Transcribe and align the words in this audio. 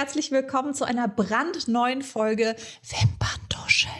Herzlich 0.00 0.30
willkommen 0.30 0.72
zu 0.72 0.86
einer 0.86 1.08
brandneuen 1.08 2.00
Folge 2.00 2.56
Wimperntuscheln. 2.88 3.92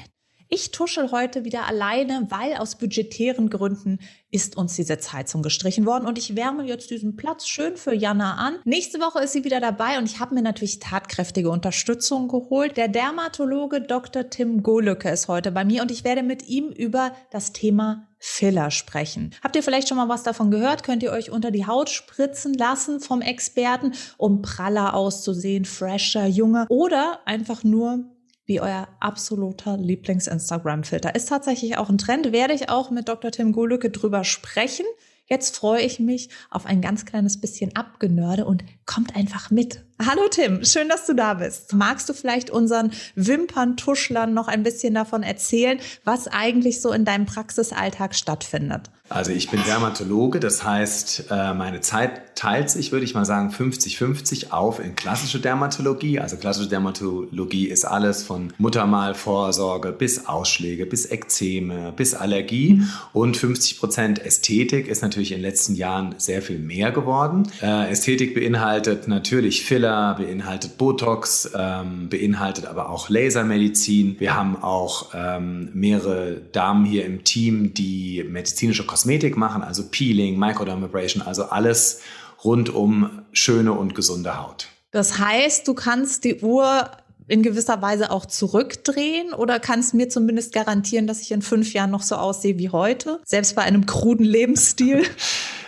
Ich 0.49 0.71
tuschel 0.71 1.11
heute 1.11 1.45
wieder 1.45 1.67
alleine, 1.67 2.27
weil 2.31 2.55
aus 2.55 2.77
budgetären 2.77 3.51
Gründen 3.51 3.99
ist 4.31 4.57
uns 4.57 4.75
die 4.77 4.83
Sitzheizung 4.83 5.43
gestrichen 5.43 5.85
worden 5.85 6.07
und 6.07 6.17
ich 6.17 6.37
wärme 6.37 6.65
jetzt 6.65 6.91
diesen 6.91 7.17
Platz 7.17 7.47
schön 7.47 7.77
für 7.77 7.95
Jana 7.95 8.37
an. 8.37 8.61
Nächste 8.65 8.99
Woche 8.99 9.23
ist 9.23 9.35
sie 9.35 9.45
wieder 9.45 9.61
dabei 9.61 9.99
und 9.99 10.07
ich 10.07 10.21
habe 10.21 10.35
mir 10.35 10.41
natürlich 10.41 10.79
tatkräftige 10.79 11.51
Unterstützung 11.51 12.29
geholt. 12.29 12.79
Der 12.79 12.89
Dermatologe 12.89 13.83
Dr. 13.83 14.31
Tim 14.31 14.63
Golücke 14.63 15.11
ist 15.11 15.29
heute 15.29 15.53
bei 15.53 15.67
mir 15.67 15.83
und 15.83 15.91
ich 15.91 16.03
werde 16.03 16.23
mit 16.23 16.49
ihm 16.49 16.71
über 16.71 17.13
das 17.31 17.53
Thema 17.53 18.10
Filler 18.23 18.71
sprechen. 18.71 19.35
Habt 19.43 19.57
ihr 19.57 19.63
vielleicht 19.63 19.89
schon 19.89 19.97
mal 19.97 20.11
was 20.11 20.23
davon 20.23 20.51
gehört? 20.51 20.83
Könnt 20.83 21.03
ihr 21.03 21.11
euch 21.11 21.31
unter 21.31 21.51
die 21.51 21.67
Haut 21.67 21.89
spritzen 21.89 22.53
lassen 22.53 23.01
vom 23.01 23.23
Experten, 23.23 23.95
um 24.19 24.43
praller 24.43 24.95
auszusehen, 24.95 25.65
fresher, 25.65 26.27
junger 26.27 26.67
oder 26.69 27.21
einfach 27.25 27.65
nur 27.65 28.05
wie 28.45 28.61
euer 28.61 28.89
absoluter 28.99 29.77
Lieblings-Instagram-Filter. 29.79 31.15
Ist 31.15 31.29
tatsächlich 31.29 31.79
auch 31.79 31.89
ein 31.89 31.99
Trend, 31.99 32.33
werde 32.33 32.53
ich 32.53 32.69
auch 32.69 32.91
mit 32.91 33.09
Dr. 33.09 33.31
Tim 33.31 33.53
Golücke 33.53 33.91
drüber 33.91 34.25
sprechen. 34.25 34.87
Jetzt 35.33 35.59
freue 35.59 35.83
ich 35.83 36.01
mich 36.01 36.29
auf 36.51 36.67
ein 36.67 36.81
ganz 36.81 37.07
kleines 37.07 37.41
bisschen 37.41 37.77
Abgenörde 37.77 38.47
und 38.47 38.65
kommt 38.85 39.15
einfach 39.15 39.53
mit. 39.53 39.85
Hallo 40.05 40.23
Tim, 40.29 40.65
schön, 40.65 40.89
dass 40.89 41.07
du 41.07 41.15
da 41.15 41.35
bist. 41.35 41.73
Magst 41.73 42.09
du 42.09 42.15
vielleicht 42.15 42.51
unseren 42.51 42.91
Wimperntuschlern 43.15 44.35
noch 44.35 44.49
ein 44.49 44.65
bisschen 44.65 44.93
davon 44.93 45.23
erzählen, 45.23 45.79
was 46.03 46.27
eigentlich 46.27 46.81
so 46.81 46.91
in 46.91 47.05
deinem 47.05 47.27
Praxisalltag 47.27 48.17
stattfindet? 48.17 48.91
Also 49.11 49.33
ich 49.33 49.51
bin 49.51 49.61
Dermatologe, 49.65 50.39
das 50.39 50.63
heißt, 50.63 51.25
äh, 51.33 51.53
meine 51.53 51.81
Zeit 51.81 52.37
teilt 52.37 52.71
sich, 52.71 52.93
würde 52.93 53.05
ich 53.05 53.13
mal 53.13 53.25
sagen, 53.25 53.51
50-50 53.51 54.53
auf 54.53 54.79
in 54.79 54.95
klassische 54.95 55.41
Dermatologie. 55.41 56.21
Also 56.21 56.37
klassische 56.37 56.69
Dermatologie 56.69 57.67
ist 57.67 57.85
alles 57.85 58.23
von 58.23 58.53
Muttermalvorsorge 58.57 59.91
bis 59.91 60.29
Ausschläge, 60.29 60.87
bis 60.87 61.07
Ekzeme, 61.07 61.93
bis 61.95 62.15
Allergie. 62.15 62.75
Mhm. 62.75 62.89
Und 63.13 63.37
50 63.37 63.81
Prozent 63.81 64.25
Ästhetik 64.25 64.87
ist 64.87 65.03
natürlich 65.03 65.33
in 65.33 65.39
den 65.39 65.43
letzten 65.43 65.75
Jahren 65.75 66.15
sehr 66.19 66.41
viel 66.41 66.61
mehr 66.61 66.93
geworden. 66.93 67.51
Äh, 67.61 67.91
Ästhetik 67.91 68.33
beinhaltet 68.35 69.09
natürlich 69.09 69.65
Filler, 69.65 70.15
beinhaltet 70.15 70.79
Botox, 70.79 71.51
ähm, 71.57 72.09
beinhaltet 72.09 72.65
aber 72.67 72.91
auch 72.91 73.11
Lasermedizin. 73.11 74.21
Wir 74.21 74.37
haben 74.37 74.63
auch 74.63 75.11
ähm, 75.15 75.71
mehrere 75.75 76.41
Damen 76.53 76.85
hier 76.85 77.05
im 77.05 77.25
Team, 77.25 77.75
die 77.75 78.25
medizinische 78.29 78.87
Kosmetik 78.87 79.00
Kosmetik 79.01 79.37
machen, 79.39 79.63
also 79.63 79.85
Peeling, 79.91 80.39
Microdermabrasion, 80.39 81.23
also 81.23 81.45
alles 81.45 82.01
rund 82.45 82.69
um 82.69 83.23
schöne 83.33 83.73
und 83.73 83.95
gesunde 83.95 84.39
Haut. 84.39 84.69
Das 84.91 85.19
heißt, 85.19 85.67
du 85.67 85.73
kannst 85.73 86.25
die 86.25 86.41
Uhr 86.41 86.91
in 87.31 87.43
gewisser 87.43 87.81
Weise 87.81 88.11
auch 88.11 88.27
zurückdrehen 88.27 89.33
oder 89.33 89.61
kannst 89.61 89.95
mir 89.95 90.09
zumindest 90.09 90.53
garantieren, 90.53 91.07
dass 91.07 91.21
ich 91.21 91.31
in 91.31 91.43
fünf 91.43 91.73
Jahren 91.73 91.91
noch 91.91 92.03
so 92.03 92.17
aussehe 92.17 92.59
wie 92.59 92.71
heute, 92.71 93.21
selbst 93.25 93.55
bei 93.55 93.63
einem 93.63 93.87
kruden 93.87 94.25
Lebensstil? 94.25 95.03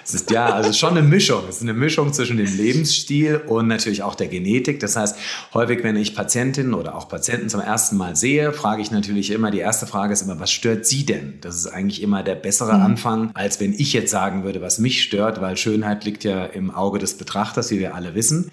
Es 0.04 0.14
ist 0.14 0.32
ja, 0.32 0.46
also 0.46 0.72
schon 0.72 0.98
eine 0.98 1.06
Mischung. 1.06 1.44
Es 1.48 1.58
ist 1.58 1.62
eine 1.62 1.74
Mischung 1.74 2.12
zwischen 2.12 2.36
dem 2.36 2.56
Lebensstil 2.56 3.40
und 3.46 3.68
natürlich 3.68 4.02
auch 4.02 4.16
der 4.16 4.26
Genetik. 4.26 4.80
Das 4.80 4.96
heißt, 4.96 5.16
häufig, 5.54 5.84
wenn 5.84 5.94
ich 5.94 6.16
Patientinnen 6.16 6.74
oder 6.74 6.96
auch 6.96 7.08
Patienten 7.08 7.48
zum 7.48 7.60
ersten 7.60 7.96
Mal 7.96 8.16
sehe, 8.16 8.52
frage 8.52 8.82
ich 8.82 8.90
natürlich 8.90 9.30
immer, 9.30 9.52
die 9.52 9.60
erste 9.60 9.86
Frage 9.86 10.12
ist 10.12 10.22
immer, 10.22 10.40
was 10.40 10.50
stört 10.50 10.86
Sie 10.86 11.06
denn? 11.06 11.38
Das 11.40 11.54
ist 11.54 11.68
eigentlich 11.68 12.02
immer 12.02 12.24
der 12.24 12.34
bessere 12.34 12.74
mhm. 12.74 12.82
Anfang, 12.82 13.30
als 13.34 13.60
wenn 13.60 13.74
ich 13.74 13.92
jetzt 13.92 14.10
sagen 14.10 14.42
würde, 14.42 14.60
was 14.60 14.80
mich 14.80 15.02
stört, 15.02 15.40
weil 15.40 15.56
Schönheit 15.56 16.04
liegt 16.04 16.24
ja 16.24 16.46
im 16.46 16.72
Auge 16.72 16.98
des 16.98 17.14
Betrachters, 17.14 17.70
wie 17.70 17.78
wir 17.78 17.94
alle 17.94 18.16
wissen. 18.16 18.50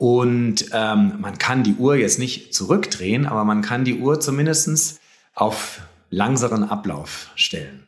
Und 0.00 0.64
ähm, 0.72 1.16
man 1.20 1.36
kann 1.36 1.62
die 1.62 1.74
Uhr 1.74 1.94
jetzt 1.94 2.18
nicht 2.18 2.54
zurückdrehen, 2.54 3.26
aber 3.26 3.44
man 3.44 3.60
kann 3.60 3.84
die 3.84 3.98
Uhr 3.98 4.18
zumindest 4.18 4.98
auf 5.34 5.82
langsamen 6.08 6.64
Ablauf 6.64 7.28
stellen. 7.34 7.86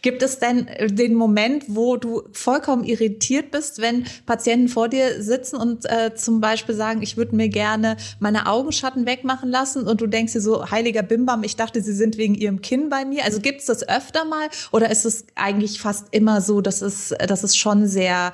Gibt 0.00 0.22
es 0.22 0.38
denn 0.38 0.66
den 0.80 1.14
Moment, 1.14 1.64
wo 1.68 1.98
du 1.98 2.22
vollkommen 2.32 2.84
irritiert 2.84 3.50
bist, 3.50 3.82
wenn 3.82 4.06
Patienten 4.24 4.68
vor 4.68 4.88
dir 4.88 5.22
sitzen 5.22 5.56
und 5.56 5.84
äh, 5.84 6.14
zum 6.14 6.40
Beispiel 6.40 6.74
sagen, 6.74 7.02
ich 7.02 7.18
würde 7.18 7.36
mir 7.36 7.50
gerne 7.50 7.98
meine 8.18 8.46
Augenschatten 8.46 9.04
wegmachen 9.04 9.50
lassen 9.50 9.86
und 9.86 10.00
du 10.00 10.06
denkst 10.06 10.32
dir 10.32 10.40
so, 10.40 10.70
heiliger 10.70 11.02
Bimbam, 11.02 11.44
ich 11.44 11.54
dachte, 11.54 11.82
sie 11.82 11.92
sind 11.92 12.16
wegen 12.16 12.34
ihrem 12.34 12.62
Kinn 12.62 12.88
bei 12.88 13.04
mir. 13.04 13.24
Also 13.26 13.40
gibt 13.40 13.60
es 13.60 13.66
das 13.66 13.86
öfter 13.86 14.24
mal 14.24 14.48
oder 14.72 14.90
ist 14.90 15.04
es 15.04 15.26
eigentlich 15.34 15.82
fast 15.82 16.06
immer 16.12 16.40
so, 16.40 16.62
dass 16.62 16.80
es, 16.80 17.14
dass 17.28 17.42
es 17.42 17.58
schon 17.58 17.86
sehr 17.86 18.32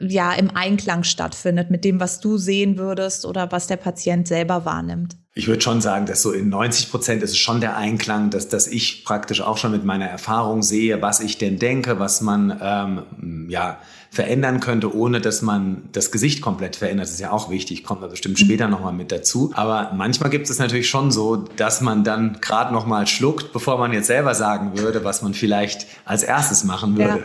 ja 0.00 0.32
im 0.32 0.50
Einklang 0.54 1.02
stattfindet 1.04 1.70
mit 1.70 1.84
dem, 1.84 2.00
was 2.00 2.20
du 2.20 2.38
sehen 2.38 2.78
würdest 2.78 3.26
oder 3.26 3.50
was 3.52 3.66
der 3.66 3.76
Patient 3.76 4.28
selber 4.28 4.64
wahrnimmt? 4.64 5.16
Ich 5.34 5.48
würde 5.48 5.60
schon 5.60 5.80
sagen, 5.82 6.06
dass 6.06 6.22
so 6.22 6.32
in 6.32 6.48
90 6.48 6.90
Prozent 6.90 7.22
ist 7.22 7.32
es 7.32 7.38
schon 7.38 7.60
der 7.60 7.76
Einklang, 7.76 8.30
dass, 8.30 8.48
dass 8.48 8.66
ich 8.66 9.04
praktisch 9.04 9.42
auch 9.42 9.58
schon 9.58 9.70
mit 9.70 9.84
meiner 9.84 10.06
Erfahrung 10.06 10.62
sehe, 10.62 11.02
was 11.02 11.20
ich 11.20 11.36
denn 11.36 11.58
denke, 11.58 11.98
was 11.98 12.22
man 12.22 12.58
ähm, 12.62 13.46
ja 13.50 13.78
verändern 14.10 14.60
könnte, 14.60 14.94
ohne 14.96 15.20
dass 15.20 15.42
man 15.42 15.90
das 15.92 16.10
Gesicht 16.10 16.40
komplett 16.40 16.76
verändert. 16.76 17.06
Das 17.06 17.12
ist 17.12 17.20
ja 17.20 17.32
auch 17.32 17.50
wichtig, 17.50 17.84
kommt 17.84 18.02
da 18.02 18.06
bestimmt 18.06 18.38
später 18.38 18.66
nochmal 18.68 18.94
mit 18.94 19.12
dazu. 19.12 19.52
Aber 19.54 19.92
manchmal 19.94 20.30
gibt 20.30 20.48
es 20.48 20.58
natürlich 20.58 20.88
schon 20.88 21.10
so, 21.10 21.36
dass 21.36 21.82
man 21.82 22.02
dann 22.02 22.38
gerade 22.40 22.72
nochmal 22.72 23.06
schluckt, 23.06 23.52
bevor 23.52 23.76
man 23.78 23.92
jetzt 23.92 24.06
selber 24.06 24.34
sagen 24.34 24.78
würde, 24.78 25.04
was 25.04 25.20
man 25.20 25.34
vielleicht 25.34 25.86
als 26.06 26.22
erstes 26.22 26.64
machen 26.64 26.96
würde. 26.96 27.24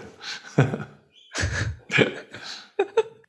Ja. 0.58 0.66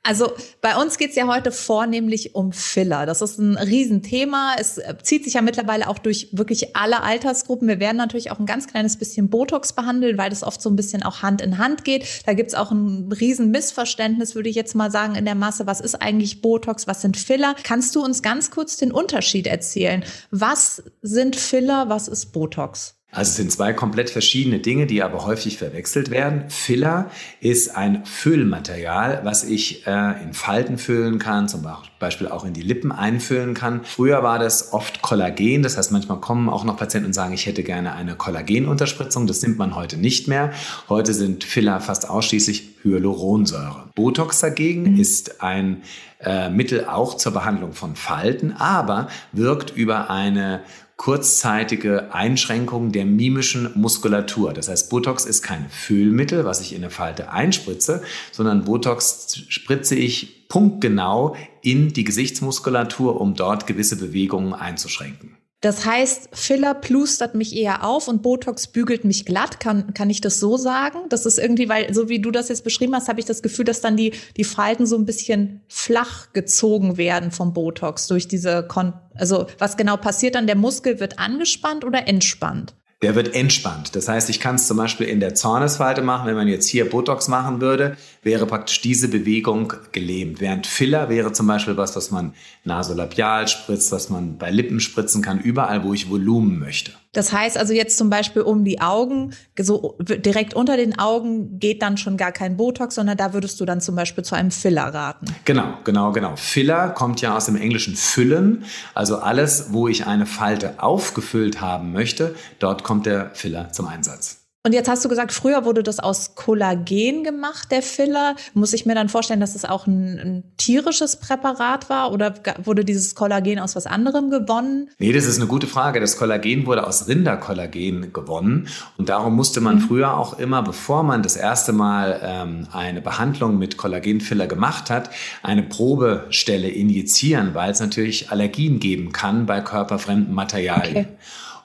Also 0.04 0.32
bei 0.60 0.76
uns 0.76 0.98
geht's 0.98 1.14
ja 1.14 1.28
heute 1.28 1.52
vornehmlich 1.52 2.34
um 2.34 2.52
Filler. 2.52 3.06
Das 3.06 3.22
ist 3.22 3.38
ein 3.38 3.56
Riesenthema. 3.56 4.56
Es 4.58 4.80
zieht 5.04 5.22
sich 5.22 5.34
ja 5.34 5.42
mittlerweile 5.42 5.88
auch 5.88 5.98
durch 5.98 6.28
wirklich 6.32 6.74
alle 6.74 7.04
Altersgruppen. 7.04 7.68
Wir 7.68 7.78
werden 7.78 7.98
natürlich 7.98 8.32
auch 8.32 8.40
ein 8.40 8.46
ganz 8.46 8.66
kleines 8.66 8.98
bisschen 8.98 9.30
Botox 9.30 9.74
behandeln, 9.74 10.18
weil 10.18 10.30
das 10.30 10.42
oft 10.42 10.60
so 10.60 10.70
ein 10.70 10.74
bisschen 10.74 11.04
auch 11.04 11.22
Hand 11.22 11.40
in 11.40 11.58
Hand 11.58 11.84
geht. 11.84 12.04
Da 12.26 12.34
gibt's 12.34 12.54
auch 12.54 12.72
ein 12.72 13.12
Riesenmissverständnis, 13.12 14.34
würde 14.34 14.48
ich 14.48 14.56
jetzt 14.56 14.74
mal 14.74 14.90
sagen, 14.90 15.14
in 15.14 15.24
der 15.24 15.36
Masse. 15.36 15.68
Was 15.68 15.80
ist 15.80 15.94
eigentlich 15.94 16.42
Botox? 16.42 16.88
Was 16.88 17.00
sind 17.00 17.16
Filler? 17.16 17.54
Kannst 17.62 17.94
du 17.94 18.02
uns 18.02 18.22
ganz 18.22 18.50
kurz 18.50 18.76
den 18.76 18.90
Unterschied 18.90 19.46
erzählen? 19.46 20.04
Was 20.32 20.82
sind 21.02 21.36
Filler? 21.36 21.88
Was 21.88 22.08
ist 22.08 22.32
Botox? 22.32 22.96
Also 23.14 23.28
es 23.28 23.36
sind 23.36 23.52
zwei 23.52 23.74
komplett 23.74 24.08
verschiedene 24.08 24.58
Dinge, 24.58 24.86
die 24.86 25.02
aber 25.02 25.26
häufig 25.26 25.58
verwechselt 25.58 26.08
werden. 26.10 26.48
Filler 26.48 27.10
ist 27.40 27.76
ein 27.76 28.06
Füllmaterial, 28.06 29.20
was 29.22 29.44
ich 29.44 29.86
äh, 29.86 30.22
in 30.22 30.32
Falten 30.32 30.78
füllen 30.78 31.18
kann, 31.18 31.46
zum 31.46 31.62
Beispiel 31.98 32.28
auch 32.28 32.46
in 32.46 32.54
die 32.54 32.62
Lippen 32.62 32.90
einfüllen 32.90 33.52
kann. 33.52 33.84
Früher 33.84 34.22
war 34.22 34.38
das 34.38 34.72
oft 34.72 35.02
Kollagen, 35.02 35.62
das 35.62 35.76
heißt 35.76 35.92
manchmal 35.92 36.20
kommen 36.20 36.48
auch 36.48 36.64
noch 36.64 36.78
Patienten 36.78 37.08
und 37.08 37.12
sagen, 37.12 37.34
ich 37.34 37.44
hätte 37.44 37.62
gerne 37.62 37.92
eine 37.92 38.14
Kollagenunterspritzung. 38.14 39.26
Das 39.26 39.42
nimmt 39.42 39.58
man 39.58 39.74
heute 39.74 39.98
nicht 39.98 40.26
mehr. 40.26 40.50
Heute 40.88 41.12
sind 41.12 41.44
Filler 41.44 41.82
fast 41.82 42.08
ausschließlich 42.08 42.76
Hyaluronsäure. 42.82 43.90
Botox 43.94 44.40
dagegen 44.40 44.98
ist 44.98 45.42
ein 45.42 45.82
äh, 46.20 46.48
Mittel 46.48 46.86
auch 46.86 47.18
zur 47.18 47.32
Behandlung 47.32 47.74
von 47.74 47.94
Falten, 47.94 48.52
aber 48.52 49.08
wirkt 49.32 49.76
über 49.76 50.08
eine 50.08 50.62
kurzzeitige 51.02 52.14
Einschränkung 52.14 52.92
der 52.92 53.04
mimischen 53.04 53.72
Muskulatur. 53.74 54.52
Das 54.52 54.68
heißt, 54.68 54.88
Botox 54.88 55.24
ist 55.24 55.42
kein 55.42 55.68
Füllmittel, 55.68 56.44
was 56.44 56.60
ich 56.60 56.72
in 56.72 56.78
eine 56.78 56.90
Falte 56.90 57.32
einspritze, 57.32 58.04
sondern 58.30 58.66
Botox 58.66 59.42
spritze 59.48 59.96
ich 59.96 60.46
punktgenau 60.46 61.34
in 61.60 61.92
die 61.92 62.04
Gesichtsmuskulatur, 62.04 63.20
um 63.20 63.34
dort 63.34 63.66
gewisse 63.66 63.96
Bewegungen 63.96 64.52
einzuschränken. 64.52 65.36
Das 65.62 65.86
heißt, 65.86 66.30
Filler 66.32 66.74
plustert 66.74 67.36
mich 67.36 67.54
eher 67.54 67.84
auf 67.84 68.08
und 68.08 68.20
Botox 68.20 68.66
bügelt 68.66 69.04
mich 69.04 69.24
glatt. 69.24 69.60
Kann, 69.60 69.94
kann 69.94 70.10
ich 70.10 70.20
das 70.20 70.40
so 70.40 70.56
sagen? 70.56 70.98
Das 71.08 71.24
ist 71.24 71.38
irgendwie, 71.38 71.68
weil, 71.68 71.94
so 71.94 72.08
wie 72.08 72.20
du 72.20 72.32
das 72.32 72.48
jetzt 72.48 72.64
beschrieben 72.64 72.96
hast, 72.96 73.08
habe 73.08 73.20
ich 73.20 73.26
das 73.26 73.42
Gefühl, 73.42 73.64
dass 73.64 73.80
dann 73.80 73.96
die, 73.96 74.12
die 74.36 74.42
Falten 74.42 74.86
so 74.86 74.96
ein 74.96 75.06
bisschen 75.06 75.60
flach 75.68 76.32
gezogen 76.32 76.96
werden 76.96 77.30
vom 77.30 77.52
Botox 77.52 78.08
durch 78.08 78.26
diese, 78.26 78.66
Kon 78.66 78.92
also 79.14 79.46
was 79.58 79.76
genau 79.76 79.96
passiert 79.96 80.34
dann? 80.34 80.48
Der 80.48 80.56
Muskel 80.56 80.98
wird 80.98 81.20
angespannt 81.20 81.84
oder 81.84 82.08
entspannt? 82.08 82.74
der 83.02 83.16
wird 83.16 83.34
entspannt. 83.34 83.96
Das 83.96 84.08
heißt, 84.08 84.30
ich 84.30 84.38
kann 84.38 84.54
es 84.54 84.68
zum 84.68 84.76
Beispiel 84.76 85.08
in 85.08 85.18
der 85.18 85.34
Zornesfalte 85.34 86.02
machen. 86.02 86.26
Wenn 86.26 86.36
man 86.36 86.46
jetzt 86.46 86.68
hier 86.68 86.88
Botox 86.88 87.26
machen 87.26 87.60
würde, 87.60 87.96
wäre 88.22 88.46
praktisch 88.46 88.80
diese 88.80 89.08
Bewegung 89.08 89.72
gelähmt. 89.90 90.40
Während 90.40 90.66
Filler 90.66 91.08
wäre 91.08 91.32
zum 91.32 91.48
Beispiel 91.48 91.76
was, 91.76 91.96
was 91.96 92.12
man 92.12 92.34
nasolabial 92.64 93.48
spritzt, 93.48 93.90
was 93.90 94.10
man 94.10 94.38
bei 94.38 94.50
Lippen 94.50 94.78
spritzen 94.78 95.22
kann, 95.22 95.40
überall, 95.40 95.82
wo 95.82 95.92
ich 95.92 96.08
Volumen 96.08 96.60
möchte. 96.60 96.92
Das 97.14 97.32
heißt 97.32 97.58
also 97.58 97.74
jetzt 97.74 97.98
zum 97.98 98.08
Beispiel 98.08 98.42
um 98.42 98.64
die 98.64 98.80
Augen, 98.80 99.34
so 99.58 99.98
direkt 100.00 100.54
unter 100.54 100.76
den 100.76 100.98
Augen 100.98 101.58
geht 101.58 101.82
dann 101.82 101.98
schon 101.98 102.16
gar 102.16 102.32
kein 102.32 102.56
Botox, 102.56 102.94
sondern 102.94 103.18
da 103.18 103.34
würdest 103.34 103.60
du 103.60 103.66
dann 103.66 103.80
zum 103.80 103.96
Beispiel 103.96 104.24
zu 104.24 104.34
einem 104.34 104.50
Filler 104.50 104.94
raten. 104.94 105.26
Genau, 105.44 105.74
genau, 105.84 106.12
genau. 106.12 106.36
Filler 106.36 106.88
kommt 106.90 107.20
ja 107.20 107.36
aus 107.36 107.46
dem 107.46 107.56
englischen 107.56 107.96
Füllen. 107.96 108.64
Also 108.94 109.18
alles, 109.18 109.72
wo 109.72 109.88
ich 109.88 110.06
eine 110.06 110.26
Falte 110.26 110.82
aufgefüllt 110.82 111.60
haben 111.60 111.92
möchte, 111.92 112.34
dort 112.60 112.82
kommt 112.84 113.04
der 113.04 113.30
Filler 113.34 113.70
zum 113.72 113.88
Einsatz. 113.88 114.41
Und 114.64 114.74
jetzt 114.74 114.88
hast 114.88 115.04
du 115.04 115.08
gesagt, 115.08 115.32
früher 115.32 115.64
wurde 115.64 115.82
das 115.82 115.98
aus 115.98 116.36
Kollagen 116.36 117.24
gemacht, 117.24 117.72
der 117.72 117.82
Filler. 117.82 118.36
Muss 118.54 118.72
ich 118.72 118.86
mir 118.86 118.94
dann 118.94 119.08
vorstellen, 119.08 119.40
dass 119.40 119.56
es 119.56 119.64
auch 119.64 119.88
ein, 119.88 120.20
ein, 120.20 120.44
tierisches 120.56 121.16
Präparat 121.16 121.90
war 121.90 122.12
oder 122.12 122.34
wurde 122.62 122.84
dieses 122.84 123.16
Kollagen 123.16 123.58
aus 123.58 123.74
was 123.74 123.86
anderem 123.86 124.30
gewonnen? 124.30 124.88
Nee, 125.00 125.12
das 125.12 125.24
ist 125.24 125.38
eine 125.38 125.48
gute 125.48 125.66
Frage. 125.66 125.98
Das 125.98 126.16
Kollagen 126.16 126.64
wurde 126.66 126.86
aus 126.86 127.08
Rinderkollagen 127.08 128.12
gewonnen 128.12 128.68
und 128.98 129.08
darum 129.08 129.34
musste 129.34 129.60
man 129.60 129.76
mhm. 129.76 129.80
früher 129.80 130.16
auch 130.16 130.38
immer, 130.38 130.62
bevor 130.62 131.02
man 131.02 131.24
das 131.24 131.34
erste 131.34 131.72
Mal 131.72 132.20
ähm, 132.22 132.68
eine 132.70 133.00
Behandlung 133.00 133.58
mit 133.58 133.76
Kollagenfiller 133.76 134.46
gemacht 134.46 134.90
hat, 134.90 135.10
eine 135.42 135.64
Probestelle 135.64 136.68
injizieren, 136.68 137.54
weil 137.54 137.72
es 137.72 137.80
natürlich 137.80 138.30
Allergien 138.30 138.78
geben 138.78 139.10
kann 139.10 139.46
bei 139.46 139.60
körperfremden 139.60 140.32
Materialien. 140.32 140.96
Okay. 140.98 141.08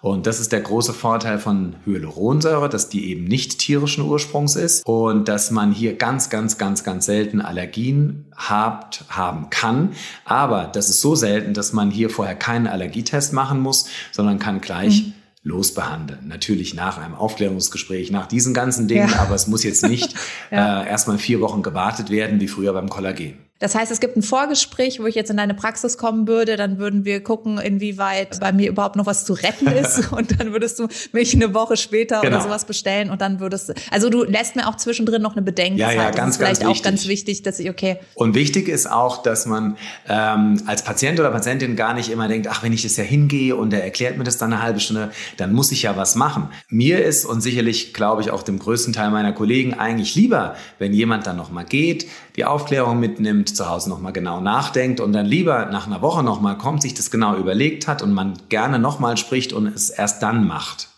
Und 0.10 0.28
das 0.28 0.40
ist 0.40 0.52
der 0.52 0.62
große 0.62 0.94
Vorteil 0.94 1.40
von 1.40 1.76
Hyaluronsäure, 1.86 2.70
dass 2.70 2.90
die 2.90 3.10
eben 3.10 3.26
nicht 3.26 3.60
tierischen 3.60 4.04
Ursprungs 4.04 4.56
ist 4.56 4.86
und 4.86 5.28
dass 5.28 5.52
man 5.52 5.72
hier 5.72 5.96
ganz, 5.96 6.30
ganz, 6.30 6.58
ganz, 6.58 6.84
ganz 6.84 7.06
selten 7.06 7.42
Allergien 7.42 8.26
habt, 8.36 9.06
haben 9.10 9.50
kann. 9.50 9.94
Aber 10.26 10.66
das 10.66 10.90
ist 10.90 11.02
so 11.02 11.16
selten, 11.16 11.54
dass 11.54 11.74
man 11.74 11.92
hier 11.92 12.10
vorher 12.10 12.36
keinen 12.36 12.68
Allergietest 12.68 13.34
machen 13.34 13.60
muss, 13.60 13.88
sondern 14.12 14.40
kann 14.40 14.62
gleich 14.62 15.08
mhm 15.08 15.14
losbehandeln. 15.48 16.28
Natürlich 16.28 16.74
nach 16.74 16.98
einem 16.98 17.16
Aufklärungsgespräch, 17.16 18.12
nach 18.12 18.28
diesen 18.28 18.54
ganzen 18.54 18.88
Dingen, 18.88 19.10
ja. 19.10 19.20
aber 19.20 19.34
es 19.34 19.48
muss 19.48 19.64
jetzt 19.64 19.88
nicht 19.88 20.14
ja. 20.52 20.84
äh, 20.84 20.90
erstmal 20.90 21.18
vier 21.18 21.40
Wochen 21.42 21.64
gewartet 21.64 22.10
werden, 22.10 22.40
wie 22.40 22.48
früher 22.48 22.74
beim 22.74 22.90
Kollagen. 22.90 23.47
Das 23.60 23.74
heißt, 23.74 23.92
es 23.92 24.00
gibt 24.00 24.16
ein 24.16 24.22
Vorgespräch, 24.22 25.00
wo 25.00 25.06
ich 25.06 25.16
jetzt 25.16 25.32
in 25.32 25.38
deine 25.38 25.54
Praxis 25.54 25.98
kommen 25.98 26.28
würde, 26.28 26.58
dann 26.58 26.78
würden 26.78 27.06
wir 27.06 27.24
gucken, 27.24 27.58
inwieweit 27.58 28.40
bei 28.40 28.52
mir 28.52 28.70
überhaupt 28.70 28.96
noch 28.96 29.06
was 29.06 29.26
zu 29.26 29.34
retten 29.34 29.68
ist 29.68 30.12
und 30.12 30.40
dann 30.40 30.54
würdest 30.54 30.78
du 30.80 30.88
mich 31.12 31.34
eine 31.34 31.54
Woche 31.54 31.76
später 31.78 32.22
genau. 32.22 32.38
oder 32.38 32.44
sowas 32.44 32.66
bestellen 32.66 33.10
und 33.10 33.22
dann 33.22 33.40
würdest 33.40 33.70
du, 33.70 33.74
also 33.92 34.10
du 34.10 34.24
lässt 34.24 34.56
mir 34.56 34.68
auch 34.68 34.76
zwischendrin 34.76 35.22
noch 35.22 35.34
eine 35.34 35.42
Bedenkzeit. 35.42 35.96
Ja, 35.96 36.04
ja, 36.04 36.12
ganz, 36.12 36.16
das 36.16 36.28
ist 36.28 36.38
vielleicht 36.38 36.62
ganz 36.62 36.80
auch 36.80 36.84
ganz 36.84 37.08
wichtig, 37.08 37.44
dass 37.44 37.60
ich, 37.60 37.70
okay. 37.70 37.98
Und 38.14 38.36
wichtig 38.36 38.68
ist 38.68 38.90
auch, 38.90 39.24
dass 39.24 39.46
man 39.46 39.78
ähm, 40.08 40.62
als 40.68 40.84
Patient 40.84 41.20
oder 41.20 41.32
Patientin 41.32 41.76
gar 41.76 41.94
nicht 41.94 42.10
immer 42.10 42.28
denkt, 42.28 42.48
ach, 42.50 42.62
wenn 42.64 42.74
ich 42.74 42.84
das 42.84 42.96
ja 42.98 43.04
hingehe 43.04 43.56
und 43.56 43.74
er 43.74 43.84
erklärt 43.84 44.18
mir 44.18 44.24
das 44.24 44.38
dann 44.38 44.54
eine 44.54 44.62
halbe 44.62 44.80
Stunde, 44.80 45.12
dann 45.38 45.54
muss 45.54 45.72
ich 45.72 45.84
ja 45.84 45.98
was 45.98 46.16
machen. 46.16 46.50
Mir 46.70 47.04
ist 47.04 47.26
und 47.26 47.42
sicherlich, 47.42 47.94
glaube 47.94 48.22
ich, 48.22 48.32
auch 48.32 48.44
dem 48.44 48.60
größten 48.60 48.94
Teil 48.94 49.10
meiner 49.10 49.34
Kollegen 49.34 49.74
eigentlich 49.74 50.16
lieber, 50.16 50.56
wenn 50.78 50.94
jemand 50.94 51.26
dann 51.26 51.38
nochmal 51.38 51.66
geht, 51.66 52.08
die 52.36 52.46
Aufklärung 52.46 53.00
mitnimmt, 53.00 53.47
zu 53.56 53.70
Hause 53.70 53.90
nochmal 53.90 54.14
genau 54.14 54.42
nachdenkt 54.42 55.00
und 55.00 55.14
dann 55.14 55.26
lieber 55.26 55.66
nach 55.66 55.88
einer 55.88 56.02
Woche 56.02 56.24
nochmal 56.24 56.58
kommt, 56.58 56.82
sich 56.82 56.94
das 56.94 57.12
genau 57.12 57.36
überlegt 57.36 57.88
hat 57.88 58.02
und 58.02 58.14
man 58.14 58.34
gerne 58.50 58.80
nochmal 58.80 59.18
spricht 59.18 59.54
und 59.54 59.68
es 59.68 59.90
erst 59.90 60.24
dann 60.24 60.48
macht. 60.48 60.90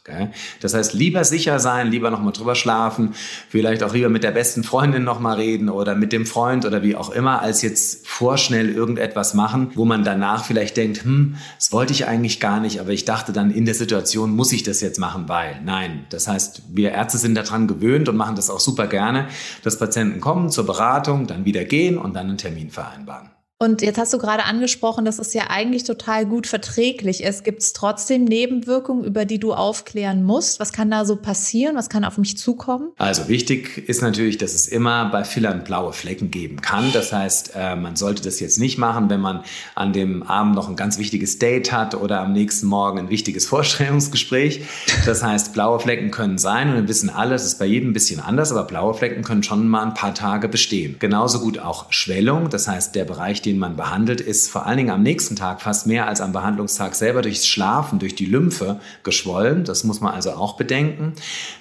Das 0.61 0.73
heißt, 0.73 0.93
lieber 0.93 1.23
sicher 1.23 1.59
sein, 1.59 1.91
lieber 1.91 2.09
nochmal 2.09 2.33
drüber 2.33 2.55
schlafen, 2.55 3.13
vielleicht 3.49 3.83
auch 3.83 3.93
lieber 3.93 4.09
mit 4.09 4.23
der 4.23 4.31
besten 4.31 4.63
Freundin 4.63 5.03
nochmal 5.03 5.37
reden 5.37 5.69
oder 5.69 5.95
mit 5.95 6.11
dem 6.11 6.25
Freund 6.25 6.65
oder 6.65 6.83
wie 6.83 6.95
auch 6.95 7.09
immer, 7.09 7.41
als 7.41 7.61
jetzt 7.61 8.07
vorschnell 8.07 8.69
irgendetwas 8.69 9.33
machen, 9.33 9.71
wo 9.75 9.85
man 9.85 10.03
danach 10.03 10.45
vielleicht 10.45 10.77
denkt, 10.77 11.03
hm, 11.03 11.35
das 11.57 11.71
wollte 11.71 11.93
ich 11.93 12.07
eigentlich 12.07 12.39
gar 12.39 12.59
nicht, 12.59 12.79
aber 12.79 12.91
ich 12.91 13.05
dachte 13.05 13.33
dann 13.33 13.51
in 13.51 13.65
der 13.65 13.75
Situation 13.75 14.31
muss 14.31 14.51
ich 14.51 14.63
das 14.63 14.81
jetzt 14.81 14.99
machen, 14.99 15.27
weil. 15.27 15.59
Nein. 15.63 16.05
Das 16.09 16.27
heißt, 16.27 16.63
wir 16.73 16.91
Ärzte 16.91 17.17
sind 17.17 17.35
daran 17.35 17.67
gewöhnt 17.67 18.09
und 18.09 18.17
machen 18.17 18.35
das 18.35 18.49
auch 18.49 18.59
super 18.59 18.87
gerne, 18.87 19.27
dass 19.63 19.79
Patienten 19.79 20.19
kommen 20.21 20.49
zur 20.49 20.65
Beratung, 20.65 21.27
dann 21.27 21.45
wieder 21.45 21.65
gehen 21.65 21.97
und 21.97 22.15
dann 22.15 22.27
einen 22.27 22.37
Termin 22.37 22.69
vereinbaren. 22.69 23.29
Und 23.61 23.81
jetzt 23.81 23.97
hast 23.97 24.13
du 24.13 24.19
gerade 24.19 24.45
angesprochen, 24.45 25.03
dass 25.03 25.19
es 25.19 25.33
ja 25.33 25.49
eigentlich 25.49 25.83
total 25.83 26.25
gut 26.25 26.47
verträglich 26.47 27.21
ist. 27.21 27.43
Gibt 27.43 27.61
es 27.61 27.73
trotzdem 27.73 28.23
Nebenwirkungen, 28.23 29.03
über 29.03 29.25
die 29.25 29.37
du 29.37 29.53
aufklären 29.53 30.23
musst? 30.23 30.61
Was 30.61 30.71
kann 30.71 30.89
da 30.89 31.03
so 31.03 31.17
passieren? 31.17 31.75
Was 31.75 31.89
kann 31.89 32.05
auf 32.05 32.17
mich 32.17 32.37
zukommen? 32.37 32.93
Also 32.97 33.27
wichtig 33.27 33.89
ist 33.89 34.01
natürlich, 34.01 34.37
dass 34.37 34.53
es 34.53 34.69
immer 34.69 35.09
bei 35.09 35.25
Fillern 35.25 35.65
blaue 35.65 35.91
Flecken 35.91 36.31
geben 36.31 36.61
kann. 36.61 36.93
Das 36.93 37.11
heißt, 37.11 37.51
äh, 37.53 37.75
man 37.75 37.97
sollte 37.97 38.23
das 38.23 38.39
jetzt 38.39 38.59
nicht 38.59 38.77
machen, 38.77 39.09
wenn 39.09 39.19
man 39.19 39.43
an 39.75 39.91
dem 39.91 40.23
Abend 40.23 40.55
noch 40.55 40.69
ein 40.69 40.77
ganz 40.77 40.97
wichtiges 40.97 41.37
Date 41.37 41.73
hat 41.73 41.95
oder 41.95 42.21
am 42.21 42.31
nächsten 42.31 42.65
Morgen 42.65 42.97
ein 42.97 43.09
wichtiges 43.09 43.45
Vorstellungsgespräch. 43.49 44.61
Das 45.05 45.21
heißt, 45.21 45.51
blaue 45.51 45.81
Flecken 45.81 46.11
können 46.11 46.37
sein 46.37 46.69
und 46.69 46.75
wir 46.75 46.87
wissen 46.87 47.09
alle, 47.09 47.35
es 47.35 47.43
ist 47.43 47.59
bei 47.59 47.65
jedem 47.65 47.89
ein 47.89 47.93
bisschen 47.93 48.21
anders, 48.21 48.53
aber 48.53 48.63
blaue 48.63 48.93
Flecken 48.93 49.21
können 49.21 49.43
schon 49.43 49.67
mal 49.67 49.83
ein 49.83 49.95
paar 49.95 50.13
Tage 50.13 50.47
bestehen. 50.47 50.95
Genauso 50.99 51.41
gut 51.41 51.59
auch 51.59 51.91
Schwellung. 51.91 52.49
Das 52.49 52.69
heißt, 52.69 52.95
der 52.95 53.03
Bereich, 53.03 53.41
den 53.49 53.59
man 53.59 53.75
behandelt, 53.75 54.21
ist 54.21 54.49
vor 54.49 54.65
allen 54.65 54.77
Dingen 54.77 54.89
am 54.91 55.03
nächsten 55.03 55.35
Tag 55.35 55.61
fast 55.61 55.87
mehr 55.87 56.07
als 56.07 56.21
am 56.21 56.31
Behandlungstag 56.31 56.95
selber 56.95 57.21
durchs 57.21 57.47
Schlafen, 57.47 57.99
durch 57.99 58.15
die 58.15 58.25
Lymphe 58.25 58.79
geschwollen. 59.03 59.63
Das 59.63 59.83
muss 59.83 60.01
man 60.01 60.13
also 60.13 60.31
auch 60.31 60.55
bedenken. 60.55 61.13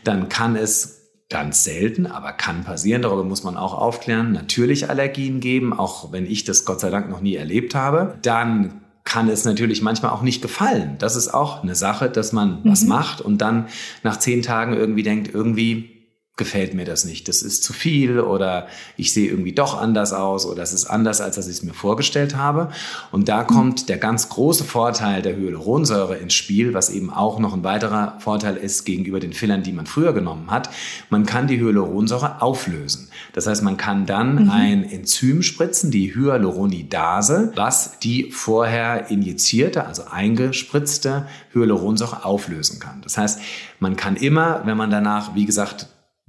Dann 0.04 0.28
kann 0.28 0.54
es 0.54 0.98
ganz 1.30 1.64
selten, 1.64 2.06
aber 2.06 2.32
kann 2.32 2.64
passieren, 2.64 3.02
darüber 3.02 3.24
muss 3.24 3.42
man 3.42 3.56
auch 3.56 3.74
aufklären, 3.74 4.32
natürlich 4.32 4.88
Allergien 4.88 5.40
geben, 5.40 5.78
auch 5.78 6.12
wenn 6.12 6.24
ich 6.24 6.44
das 6.44 6.64
Gott 6.64 6.80
sei 6.80 6.90
Dank 6.90 7.10
noch 7.10 7.20
nie 7.20 7.36
erlebt 7.36 7.74
habe. 7.74 8.18
Dann 8.22 8.80
kann 9.04 9.28
es 9.28 9.44
natürlich 9.44 9.82
manchmal 9.82 10.12
auch 10.12 10.22
nicht 10.22 10.42
gefallen. 10.42 10.96
Das 10.98 11.16
ist 11.16 11.32
auch 11.32 11.62
eine 11.62 11.74
Sache, 11.74 12.10
dass 12.10 12.32
man 12.32 12.60
mhm. 12.62 12.70
was 12.70 12.84
macht 12.84 13.20
und 13.20 13.38
dann 13.38 13.66
nach 14.02 14.18
zehn 14.18 14.42
Tagen 14.42 14.74
irgendwie 14.74 15.02
denkt, 15.02 15.34
irgendwie 15.34 15.97
gefällt 16.38 16.72
mir 16.72 16.84
das 16.84 17.04
nicht, 17.04 17.28
das 17.28 17.42
ist 17.42 17.62
zu 17.62 17.72
viel 17.72 18.20
oder 18.20 18.68
ich 18.96 19.12
sehe 19.12 19.28
irgendwie 19.28 19.52
doch 19.52 19.78
anders 19.78 20.12
aus 20.12 20.46
oder 20.46 20.62
es 20.62 20.72
ist 20.72 20.86
anders, 20.86 21.20
als 21.20 21.36
dass 21.36 21.46
ich 21.46 21.56
es 21.56 21.62
mir 21.62 21.74
vorgestellt 21.74 22.36
habe. 22.36 22.70
Und 23.10 23.28
da 23.28 23.44
kommt 23.44 23.88
der 23.88 23.98
ganz 23.98 24.28
große 24.30 24.64
Vorteil 24.64 25.20
der 25.20 25.36
Hyaluronsäure 25.36 26.16
ins 26.16 26.34
Spiel, 26.34 26.72
was 26.72 26.88
eben 26.88 27.12
auch 27.12 27.38
noch 27.38 27.52
ein 27.52 27.64
weiterer 27.64 28.16
Vorteil 28.20 28.56
ist 28.56 28.84
gegenüber 28.84 29.20
den 29.20 29.32
Fillern, 29.32 29.62
die 29.62 29.72
man 29.72 29.86
früher 29.86 30.12
genommen 30.12 30.50
hat. 30.50 30.70
Man 31.10 31.26
kann 31.26 31.46
die 31.46 31.60
Hyaluronsäure 31.60 32.40
auflösen. 32.40 33.08
Das 33.32 33.46
heißt, 33.46 33.62
man 33.62 33.76
kann 33.76 34.06
dann 34.06 34.44
mhm. 34.44 34.50
ein 34.50 34.90
Enzym 34.90 35.42
spritzen, 35.42 35.90
die 35.90 36.14
Hyaluronidase, 36.14 37.52
was 37.56 37.98
die 37.98 38.30
vorher 38.30 39.10
injizierte, 39.10 39.86
also 39.86 40.04
eingespritzte 40.10 41.26
Hyaluronsäure 41.52 42.24
auflösen 42.24 42.78
kann. 42.78 43.00
Das 43.02 43.18
heißt, 43.18 43.40
man 43.80 43.96
kann 43.96 44.16
immer, 44.16 44.62
wenn 44.64 44.76
man 44.76 44.90
danach, 44.90 45.34
wie 45.34 45.44
gesagt, 45.44 45.88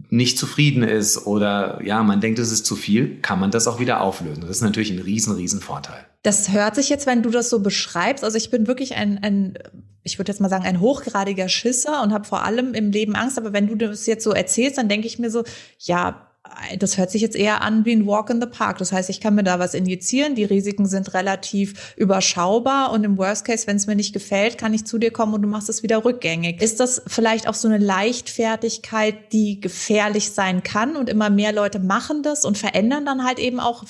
nicht 0.09 0.37
zufrieden 0.37 0.83
ist 0.83 1.25
oder 1.25 1.81
ja, 1.83 2.01
man 2.03 2.21
denkt, 2.21 2.39
es 2.39 2.51
ist 2.51 2.65
zu 2.65 2.75
viel, 2.75 3.19
kann 3.21 3.39
man 3.39 3.51
das 3.51 3.67
auch 3.67 3.79
wieder 3.79 4.01
auflösen. 4.01 4.41
Das 4.41 4.51
ist 4.51 4.61
natürlich 4.61 4.91
ein 4.91 4.99
riesen, 4.99 5.35
riesen 5.35 5.61
Vorteil. 5.61 6.05
Das 6.23 6.51
hört 6.51 6.75
sich 6.75 6.89
jetzt, 6.89 7.05
wenn 7.05 7.21
du 7.21 7.29
das 7.29 7.49
so 7.49 7.59
beschreibst, 7.59 8.23
also 8.23 8.37
ich 8.37 8.49
bin 8.49 8.67
wirklich 8.67 8.95
ein, 8.95 9.19
ein 9.23 9.57
ich 10.03 10.18
würde 10.18 10.31
jetzt 10.31 10.39
mal 10.39 10.49
sagen, 10.49 10.65
ein 10.65 10.79
hochgradiger 10.79 11.49
Schisser 11.49 12.01
und 12.01 12.13
habe 12.13 12.25
vor 12.25 12.44
allem 12.44 12.73
im 12.73 12.91
Leben 12.91 13.15
Angst. 13.15 13.37
Aber 13.37 13.53
wenn 13.53 13.68
du 13.68 13.75
das 13.75 14.06
jetzt 14.06 14.23
so 14.23 14.31
erzählst, 14.31 14.77
dann 14.77 14.89
denke 14.89 15.07
ich 15.07 15.19
mir 15.19 15.29
so, 15.29 15.44
ja, 15.79 16.29
das 16.77 16.97
hört 16.97 17.11
sich 17.11 17.21
jetzt 17.21 17.35
eher 17.35 17.61
an 17.61 17.85
wie 17.85 17.94
ein 17.94 18.06
Walk 18.06 18.29
in 18.29 18.41
the 18.41 18.47
Park. 18.47 18.77
Das 18.77 18.91
heißt, 18.91 19.09
ich 19.09 19.21
kann 19.21 19.35
mir 19.35 19.44
da 19.44 19.59
was 19.59 19.73
injizieren, 19.73 20.35
die 20.35 20.44
Risiken 20.44 20.85
sind 20.85 21.13
relativ 21.13 21.94
überschaubar 21.95 22.91
und 22.91 23.03
im 23.03 23.18
Worst 23.18 23.45
Case, 23.45 23.68
wenn 23.68 23.77
es 23.77 23.87
mir 23.87 23.95
nicht 23.95 24.13
gefällt, 24.13 24.57
kann 24.57 24.73
ich 24.73 24.85
zu 24.85 24.97
dir 24.97 25.11
kommen 25.11 25.33
und 25.33 25.41
du 25.41 25.47
machst 25.47 25.69
es 25.69 25.83
wieder 25.83 26.03
rückgängig. 26.06 26.61
Ist 26.61 26.79
das 26.79 27.01
vielleicht 27.07 27.47
auch 27.47 27.53
so 27.53 27.68
eine 27.68 27.77
Leichtfertigkeit, 27.77 29.31
die 29.31 29.59
gefährlich 29.59 30.31
sein 30.31 30.63
kann 30.63 30.95
und 30.95 31.09
immer 31.09 31.29
mehr 31.29 31.53
Leute 31.53 31.79
machen 31.79 32.23
das 32.23 32.45
und 32.45 32.57
verändern 32.57 33.06
dann 33.06 33.25
halt 33.25 33.39
eben 33.39 33.59
auch 33.59 33.83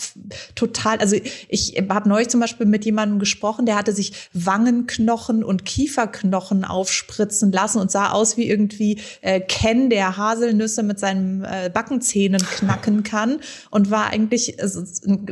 total. 0.55 0.97
Also 0.99 1.15
ich 1.47 1.83
habe 1.89 2.09
neulich 2.09 2.29
zum 2.29 2.39
Beispiel 2.39 2.65
mit 2.65 2.85
jemandem 2.85 3.19
gesprochen, 3.19 3.65
der 3.65 3.75
hatte 3.75 3.93
sich 3.93 4.29
Wangenknochen 4.33 5.43
und 5.43 5.65
Kieferknochen 5.65 6.65
aufspritzen 6.65 7.51
lassen 7.51 7.79
und 7.79 7.91
sah 7.91 8.11
aus 8.11 8.37
wie 8.37 8.49
irgendwie 8.49 8.99
äh, 9.21 9.39
Ken, 9.39 9.89
der 9.89 10.17
Haselnüsse 10.17 10.83
mit 10.83 10.99
seinen 10.99 11.43
äh, 11.43 11.69
Backenzähnen 11.73 12.41
knacken 12.51 13.03
kann 13.03 13.39
und 13.69 13.91
war 13.91 14.07
eigentlich 14.07 14.57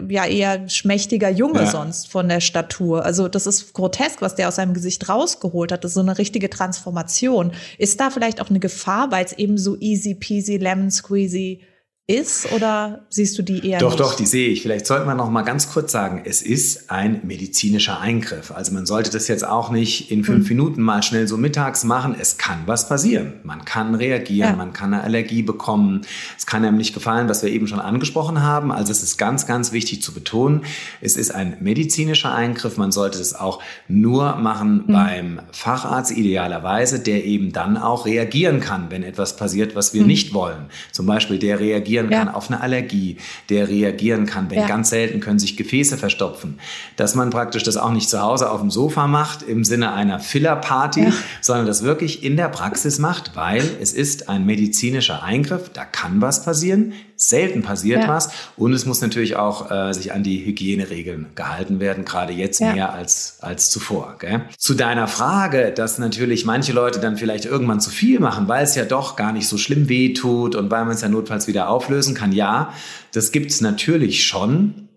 ja 0.10 0.26
eher 0.26 0.70
schmächtiger 0.70 1.30
Junge 1.30 1.62
ja. 1.62 1.72
sonst 1.72 2.10
von 2.10 2.28
der 2.30 2.42
Statur. 2.42 3.06
Also 3.06 3.28
das 3.28 3.48
ist 3.48 3.74
grotesk, 3.74 4.22
was 4.22 4.36
der 4.36 4.48
aus 4.48 4.56
seinem 4.56 4.74
Gesicht 4.74 5.10
rausgeholt 5.10 5.72
hat. 5.72 5.84
Das 5.84 5.92
ist 5.92 5.96
so 5.96 6.02
eine 6.02 6.18
richtige 6.18 6.50
Transformation. 6.50 7.52
Ist 7.78 8.00
da 8.00 8.10
vielleicht 8.10 8.42
auch 8.42 8.50
eine 8.50 8.60
Gefahr, 8.60 9.12
weil 9.12 9.26
es 9.26 9.34
eben 9.34 9.58
so 9.58 9.78
easy 9.80 10.16
peasy 10.16 10.58
lemon 10.58 10.92
squeezy 10.92 11.62
ist 12.10 12.54
oder 12.54 13.02
siehst 13.10 13.38
du 13.38 13.42
die 13.42 13.68
eher 13.68 13.80
Doch, 13.80 13.90
nicht? 13.90 14.00
doch, 14.00 14.16
die 14.16 14.26
sehe 14.26 14.48
ich. 14.48 14.62
Vielleicht 14.62 14.88
sollte 14.88 15.06
man 15.06 15.18
noch 15.18 15.30
mal 15.30 15.42
ganz 15.42 15.70
kurz 15.70 15.92
sagen, 15.92 16.22
es 16.24 16.42
ist 16.42 16.90
ein 16.90 17.20
medizinischer 17.24 18.00
Eingriff. 18.00 18.52
Also 18.52 18.72
man 18.72 18.86
sollte 18.86 19.12
das 19.12 19.28
jetzt 19.28 19.46
auch 19.46 19.72
nicht 19.72 20.10
in 20.10 20.24
fünf 20.24 20.50
mhm. 20.50 20.56
Minuten 20.56 20.82
mal 20.82 21.04
schnell 21.04 21.28
so 21.28 21.36
mittags 21.36 21.84
machen. 21.84 22.16
Es 22.18 22.38
kann 22.38 22.60
was 22.66 22.88
passieren. 22.88 23.34
Man 23.44 23.66
kann 23.66 23.94
reagieren, 23.94 24.52
ja. 24.52 24.56
man 24.56 24.72
kann 24.72 24.94
eine 24.94 25.04
Allergie 25.04 25.44
bekommen. 25.44 26.04
Es 26.38 26.46
kann 26.46 26.64
einem 26.64 26.78
nicht 26.78 26.94
gefallen, 26.94 27.28
was 27.28 27.44
wir 27.44 27.50
eben 27.50 27.68
schon 27.68 27.82
angesprochen 27.82 28.42
haben. 28.42 28.72
Also 28.72 28.94
es 28.94 29.04
ist 29.04 29.18
ganz, 29.18 29.46
ganz 29.46 29.74
wichtig 29.74 30.02
zu 30.02 30.14
betonen, 30.14 30.64
es 31.02 31.18
ist 31.18 31.36
ein 31.36 31.58
medizinischer 31.60 32.34
Eingriff. 32.34 32.78
Man 32.78 32.94
sollte 32.94 33.20
es 33.20 33.36
auch 33.36 33.62
nur 33.90 34.38
machen 34.38 34.86
mhm. 34.88 34.94
beim 34.94 35.42
Facharzt 35.52 36.16
idealerweise, 36.16 37.02
der 37.02 37.26
eben 37.26 37.52
dann 37.52 37.76
auch 37.76 38.06
reagieren 38.06 38.62
kann, 38.62 38.92
wenn 38.92 39.04
etwas 39.04 39.36
passiert, 39.36 39.76
was 39.76 39.94
wir 39.94 40.04
mhm. 40.04 40.08
nicht 40.08 40.34
wollen. 40.34 40.68
Zum 40.94 41.06
Beispiel 41.06 41.38
der 41.38 41.60
reagiert 41.60 41.97
reagieren 41.98 42.26
kann 42.26 42.36
auf 42.36 42.50
eine 42.50 42.62
Allergie, 42.62 43.18
der 43.50 43.68
reagieren 43.68 44.26
kann, 44.26 44.50
wenn 44.50 44.66
ganz 44.68 44.90
selten 44.90 45.20
können 45.20 45.40
sich 45.40 45.58
Gefäße 45.58 45.98
verstopfen, 45.98 46.60
dass 46.96 47.16
man 47.16 47.30
praktisch 47.30 47.64
das 47.64 47.78
auch 47.78 47.92
nicht 47.92 48.10
zu 48.10 48.22
Hause 48.22 48.52
auf 48.52 48.62
dem 48.62 48.72
Sofa 48.72 49.08
macht 49.08 49.44
im 49.44 49.64
Sinne 49.64 49.94
einer 49.94 50.20
Filler-Party, 50.20 51.12
sondern 51.42 51.66
das 51.66 51.84
wirklich 51.84 52.24
in 52.24 52.38
der 52.38 52.50
Praxis 52.50 53.00
macht, 53.00 53.36
weil 53.36 53.64
es 53.82 53.94
ist 53.94 54.30
ein 54.30 54.46
medizinischer 54.46 55.24
Eingriff, 55.24 55.70
da 55.74 55.86
kann 55.86 56.22
was 56.22 56.44
passieren, 56.44 56.94
selten 57.18 57.64
passiert 57.64 58.04
ja. 58.04 58.08
was 58.08 58.30
und 58.56 58.74
es 58.74 58.86
muss 58.86 59.02
natürlich 59.02 59.36
auch 59.36 59.72
äh, 59.72 59.94
sich 59.94 60.14
an 60.14 60.24
die 60.24 60.46
Hygieneregeln 60.46 61.28
gehalten 61.36 61.80
werden, 61.80 62.06
gerade 62.06 62.32
jetzt 62.32 62.60
ja. 62.60 62.74
mehr 62.74 62.94
als, 62.94 63.38
als 63.42 63.72
zuvor. 63.72 64.16
Gell? 64.20 64.44
Zu 64.58 64.76
deiner 64.76 65.08
Frage, 65.08 65.72
dass 65.72 65.98
natürlich 65.98 66.46
manche 66.46 66.74
Leute 66.74 67.00
dann 67.00 67.18
vielleicht 67.18 67.46
irgendwann 67.46 67.82
zu 67.82 67.90
viel 67.90 68.20
machen, 68.20 68.48
weil 68.48 68.64
es 68.64 68.76
ja 68.76 68.86
doch 68.86 69.16
gar 69.16 69.34
nicht 69.34 69.48
so 69.48 69.58
schlimm 69.58 69.90
wehtut 69.90 70.56
und 70.56 70.70
weil 70.70 70.86
man 70.86 70.94
es 70.94 71.02
ja 71.02 71.10
notfalls 71.10 71.48
wieder 71.48 71.70
auflösen 71.70 72.14
kann, 72.14 72.32
ja, 72.32 72.74
das 73.14 73.32
gibt 73.32 73.52
es 73.52 73.62
natürlich 73.62 74.26
schon. 74.26 74.88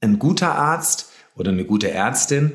Ein 0.00 0.18
guter 0.18 0.54
Arzt 0.56 1.10
oder 1.36 1.50
eine 1.50 1.64
gute 1.64 1.90
Ärztin 1.90 2.52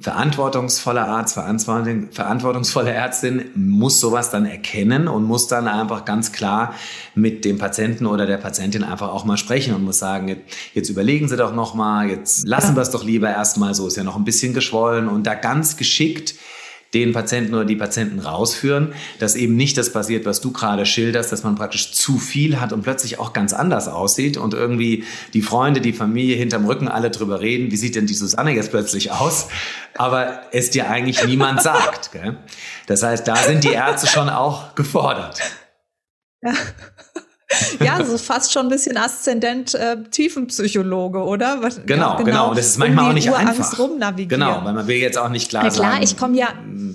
verantwortungsvoller 0.00 1.06
Arzt, 1.06 1.34
verantwortungsvolle 1.34 2.90
Ärztin 2.90 3.50
muss 3.54 4.00
sowas 4.00 4.30
dann 4.30 4.46
erkennen 4.46 5.08
und 5.08 5.24
muss 5.24 5.46
dann 5.46 5.68
einfach 5.68 6.06
ganz 6.06 6.32
klar 6.32 6.74
mit 7.14 7.44
dem 7.44 7.58
Patienten 7.58 8.06
oder 8.06 8.24
der 8.24 8.38
Patientin 8.38 8.82
einfach 8.82 9.10
auch 9.10 9.26
mal 9.26 9.36
sprechen 9.36 9.74
und 9.74 9.84
muss 9.84 9.98
sagen, 9.98 10.36
jetzt 10.72 10.88
überlegen 10.88 11.28
Sie 11.28 11.36
doch 11.36 11.54
noch 11.54 11.74
mal, 11.74 12.08
jetzt 12.08 12.46
lassen 12.46 12.76
wir 12.76 12.82
es 12.82 12.90
doch 12.90 13.04
lieber 13.04 13.28
erstmal 13.28 13.74
so, 13.74 13.86
ist 13.86 13.98
ja 13.98 14.04
noch 14.04 14.16
ein 14.16 14.24
bisschen 14.24 14.54
geschwollen. 14.54 15.06
Und 15.06 15.26
da 15.26 15.34
ganz 15.34 15.76
geschickt 15.76 16.34
den 16.94 17.12
Patienten 17.12 17.54
oder 17.54 17.64
die 17.64 17.76
Patienten 17.76 18.18
rausführen, 18.18 18.92
dass 19.18 19.36
eben 19.36 19.56
nicht 19.56 19.78
das 19.78 19.92
passiert, 19.92 20.26
was 20.26 20.40
du 20.40 20.52
gerade 20.52 20.86
schilderst, 20.86 21.30
dass 21.30 21.44
man 21.44 21.54
praktisch 21.54 21.92
zu 21.92 22.18
viel 22.18 22.60
hat 22.60 22.72
und 22.72 22.82
plötzlich 22.82 23.18
auch 23.18 23.32
ganz 23.32 23.52
anders 23.52 23.86
aussieht 23.86 24.36
und 24.36 24.54
irgendwie 24.54 25.04
die 25.32 25.42
Freunde, 25.42 25.80
die 25.80 25.92
Familie 25.92 26.36
hinterm 26.36 26.66
Rücken 26.66 26.88
alle 26.88 27.10
drüber 27.10 27.40
reden, 27.40 27.70
wie 27.70 27.76
sieht 27.76 27.94
denn 27.94 28.06
die 28.06 28.14
Susanne 28.14 28.52
jetzt 28.52 28.70
plötzlich 28.70 29.12
aus, 29.12 29.48
aber 29.96 30.42
es 30.52 30.70
dir 30.70 30.90
eigentlich 30.90 31.24
niemand 31.24 31.62
sagt. 31.62 32.12
Gell? 32.12 32.38
Das 32.86 33.02
heißt, 33.02 33.26
da 33.26 33.36
sind 33.36 33.62
die 33.62 33.72
Ärzte 33.72 34.08
schon 34.08 34.28
auch 34.28 34.74
gefordert. 34.74 35.40
Ja. 36.42 36.52
ja, 37.80 38.04
so 38.04 38.18
fast 38.18 38.52
schon 38.52 38.66
ein 38.66 38.68
bisschen 38.68 38.96
aszendent 38.96 39.74
äh, 39.74 40.02
Tiefenpsychologe, 40.10 41.22
oder? 41.22 41.62
Was, 41.62 41.76
genau, 41.86 42.16
genau, 42.16 42.24
genau. 42.24 42.48
Und 42.50 42.58
das 42.58 42.66
ist 42.66 42.78
manchmal 42.78 43.04
um 43.04 43.10
auch 43.10 43.14
nicht 43.14 43.28
Urangst 43.28 43.48
einfach. 43.48 43.76
Genau, 44.28 44.64
weil 44.64 44.72
man 44.72 44.86
will 44.86 44.96
jetzt 44.96 45.18
auch 45.18 45.28
nicht 45.28 45.48
klar, 45.48 45.64
Na 45.64 45.70
klar 45.70 45.92
sagen, 45.92 46.02
ich 46.02 46.16
komme 46.16 46.36
ja, 46.36 46.48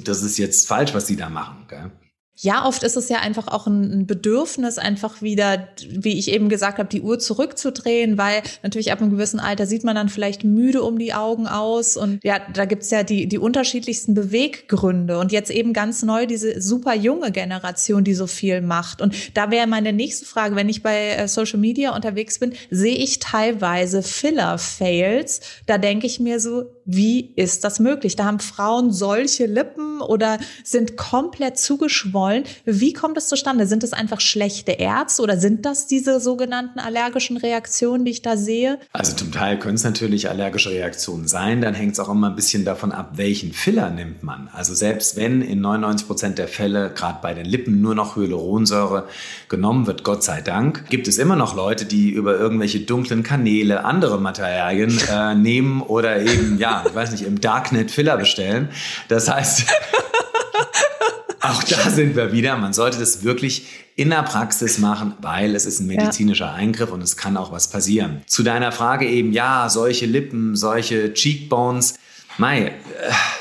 das 0.04 0.24
ist 0.24 0.38
jetzt 0.38 0.68
falsch, 0.68 0.94
was 0.94 1.08
sie 1.08 1.16
da 1.16 1.30
machen. 1.30 1.66
Gell? 1.68 1.92
Ja, 2.38 2.66
oft 2.66 2.84
ist 2.84 2.98
es 2.98 3.08
ja 3.08 3.20
einfach 3.20 3.48
auch 3.48 3.66
ein 3.66 4.08
Bedürfnis, 4.08 4.78
einfach 4.78 5.22
wieder, 5.22 5.70
wie 5.88 6.20
ich 6.20 6.30
eben 6.30 6.50
gesagt 6.50 6.80
habe, 6.80 6.90
die 6.90 7.02
Uhr 7.02 7.18
zurückzudrehen, 7.18 8.18
weil 8.18 8.42
natürlich 8.62 8.92
ab 8.92 9.02
einem 9.02 9.12
gewissen 9.12 9.40
Alter 9.40 9.66
sieht 9.66 9.86
man 9.86 9.96
dann 9.96 10.10
vielleicht 10.10 10.44
müde 10.44 10.84
um 10.84 11.00
die 11.00 11.14
Augen 11.14 11.48
aus. 11.48 11.96
Und 11.96 12.22
ja, 12.26 12.40
da 12.54 12.66
gibt's 12.66 12.90
ja 12.92 13.04
die, 13.04 13.28
die 13.28 13.38
unterschiedlichsten 13.38 14.16
Beweggründe. 14.16 15.18
Und 15.18 15.32
jetzt 15.32 15.50
eben 15.50 15.72
ganz 15.72 16.04
neu 16.04 16.26
diese 16.26 16.62
super 16.62 16.94
junge 16.94 17.32
Generation, 17.32 18.04
die 18.04 18.14
so 18.14 18.28
viel 18.28 18.60
macht. 18.60 19.02
Und 19.02 19.16
da 19.34 19.50
wäre 19.50 19.66
meine 19.66 19.94
nächste 19.94 20.26
Frage, 20.26 20.58
wenn 20.58 20.68
ich 20.68 20.84
bei 20.84 21.12
äh, 21.12 21.30
Social 21.30 21.60
Media 21.60 21.96
unterwegs 21.96 22.40
bin, 22.40 22.52
sehe 22.70 22.98
ich 22.98 23.20
teilweise 23.20 24.04
Filler-Fails. 24.04 25.40
Da 25.68 25.78
denke 25.78 26.06
ich 26.06 26.20
mir 26.20 26.42
so, 26.42 26.66
wie 26.86 27.32
ist 27.36 27.64
das 27.64 27.80
möglich? 27.80 28.16
Da 28.16 28.26
haben 28.26 28.40
Frauen 28.40 28.92
solche 28.92 29.48
Lippen 29.48 30.02
oder 30.02 30.38
sind 30.64 30.98
komplett 30.98 31.58
zugeschwollen. 31.58 32.44
Wie 32.64 32.94
kommt 32.94 33.18
es 33.18 33.28
zustande? 33.28 33.66
Sind 33.66 33.84
es 33.84 33.92
einfach 33.92 34.22
schlechte 34.22 34.74
Ärzte 34.74 35.24
oder 35.24 35.38
sind 35.38 35.66
das 35.66 35.88
diese 35.88 36.20
sogenannten 36.20 36.80
allergischen 36.80 37.38
Reaktionen, 37.38 38.06
die 38.06 38.12
ich 38.12 38.22
da 38.22 38.38
sehe? 38.38 38.80
Also 38.94 39.16
zum 39.16 39.32
Teil 39.32 39.58
können 39.58 39.76
es 39.76 39.84
natürlich 39.84 40.30
allergische 40.30 40.70
Reaktionen 40.70 41.28
sein. 41.28 41.62
Dann 41.62 41.74
hängt 41.74 41.94
es 41.94 42.00
auch 42.00 42.10
immer 42.10 42.30
ein 42.30 42.36
bisschen 42.36 42.66
davon 42.66 42.92
ab, 42.92 43.14
welchen 43.16 43.52
Filler 43.52 43.90
nimmt 43.90 44.22
man. 44.22 44.50
Also 44.54 44.76
selbst 44.76 45.18
wenn 45.18 45.42
in 45.42 45.62
99 45.62 46.06
Prozent 46.06 46.38
der 46.38 46.48
Fälle 46.48 46.92
gerade 46.94 47.18
bei 47.22 47.34
den 47.34 47.46
Lippen 47.46 47.82
nur 47.82 47.96
noch 47.96 48.16
Hyaluronsäure 48.16 49.08
genommen 49.50 49.88
wird, 49.88 50.04
Gott 50.04 50.24
sei 50.24 50.42
Dank, 50.42 50.88
gibt 50.90 51.08
es 51.08 51.18
immer 51.18 51.36
noch 51.36 51.56
Leute, 51.56 51.86
die 51.86 52.12
über 52.12 52.38
irgendwelche 52.38 52.82
dunklen 52.82 53.24
Kanäle 53.24 53.86
andere 53.86 54.20
Materialien 54.20 55.00
äh, 55.12 55.34
nehmen 55.34 55.82
oder 55.82 56.22
eben 56.22 56.60
ja 56.60 56.75
ich 56.86 56.96
weiß 56.96 57.12
nicht, 57.12 57.24
im 57.24 57.40
Darknet 57.40 57.92
Filler 57.92 58.18
bestellen. 58.18 58.70
Das 59.08 59.30
heißt, 59.30 59.66
auch 61.42 61.64
da 61.64 61.90
sind 61.90 62.16
wir 62.16 62.32
wieder. 62.32 62.58
Man 62.58 62.74
sollte 62.74 63.00
das 63.00 63.24
wirklich 63.24 63.68
in 63.96 64.10
der 64.10 64.24
Praxis 64.24 64.78
machen, 64.78 65.14
weil 65.22 65.56
es 65.56 65.66
ist 65.66 65.80
ein 65.80 65.88
medizinischer 65.88 66.54
Eingriff 66.54 66.92
und 66.92 67.02
es 67.02 67.16
kann 67.16 67.38
auch 67.38 67.52
was 67.52 67.70
passieren. 67.70 68.22
Zu 68.28 68.44
deiner 68.44 68.72
Frage 68.72 69.08
eben, 69.08 69.32
ja, 69.32 69.70
solche 69.70 70.06
Lippen, 70.06 70.56
solche 70.56 71.14
Cheekbones. 71.14 71.96
Mai, 72.38 72.66
äh, 72.68 72.72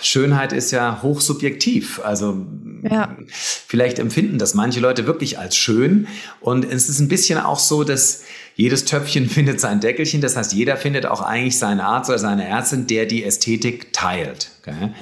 Schönheit 0.03 0.53
ist 0.53 0.71
ja 0.71 1.00
hochsubjektiv. 1.03 2.00
Also 2.05 2.47
ja. 2.91 3.17
vielleicht 3.26 3.99
empfinden 3.99 4.38
das 4.38 4.55
manche 4.55 4.81
Leute 4.81 5.07
wirklich 5.07 5.38
als 5.38 5.57
schön. 5.57 6.07
Und 6.41 6.64
es 6.64 6.88
ist 6.88 7.00
ein 7.00 7.09
bisschen 7.09 7.38
auch 7.38 7.59
so, 7.59 7.85
dass 7.85 8.25
jedes 8.55 8.85
Töpfchen 8.85 9.29
findet 9.31 9.61
sein 9.61 9.81
Deckelchen. 9.81 10.21
Das 10.21 10.37
heißt, 10.37 10.53
jeder 10.53 10.76
findet 10.76 11.07
auch 11.07 11.23
eigentlich 11.23 11.59
seinen 11.59 11.81
Arzt 11.81 12.11
oder 12.11 12.19
seine 12.19 12.47
Ärztin, 12.47 12.87
der 12.87 13.07
die 13.07 13.25
Ästhetik 13.25 13.93
teilt. 13.93 14.50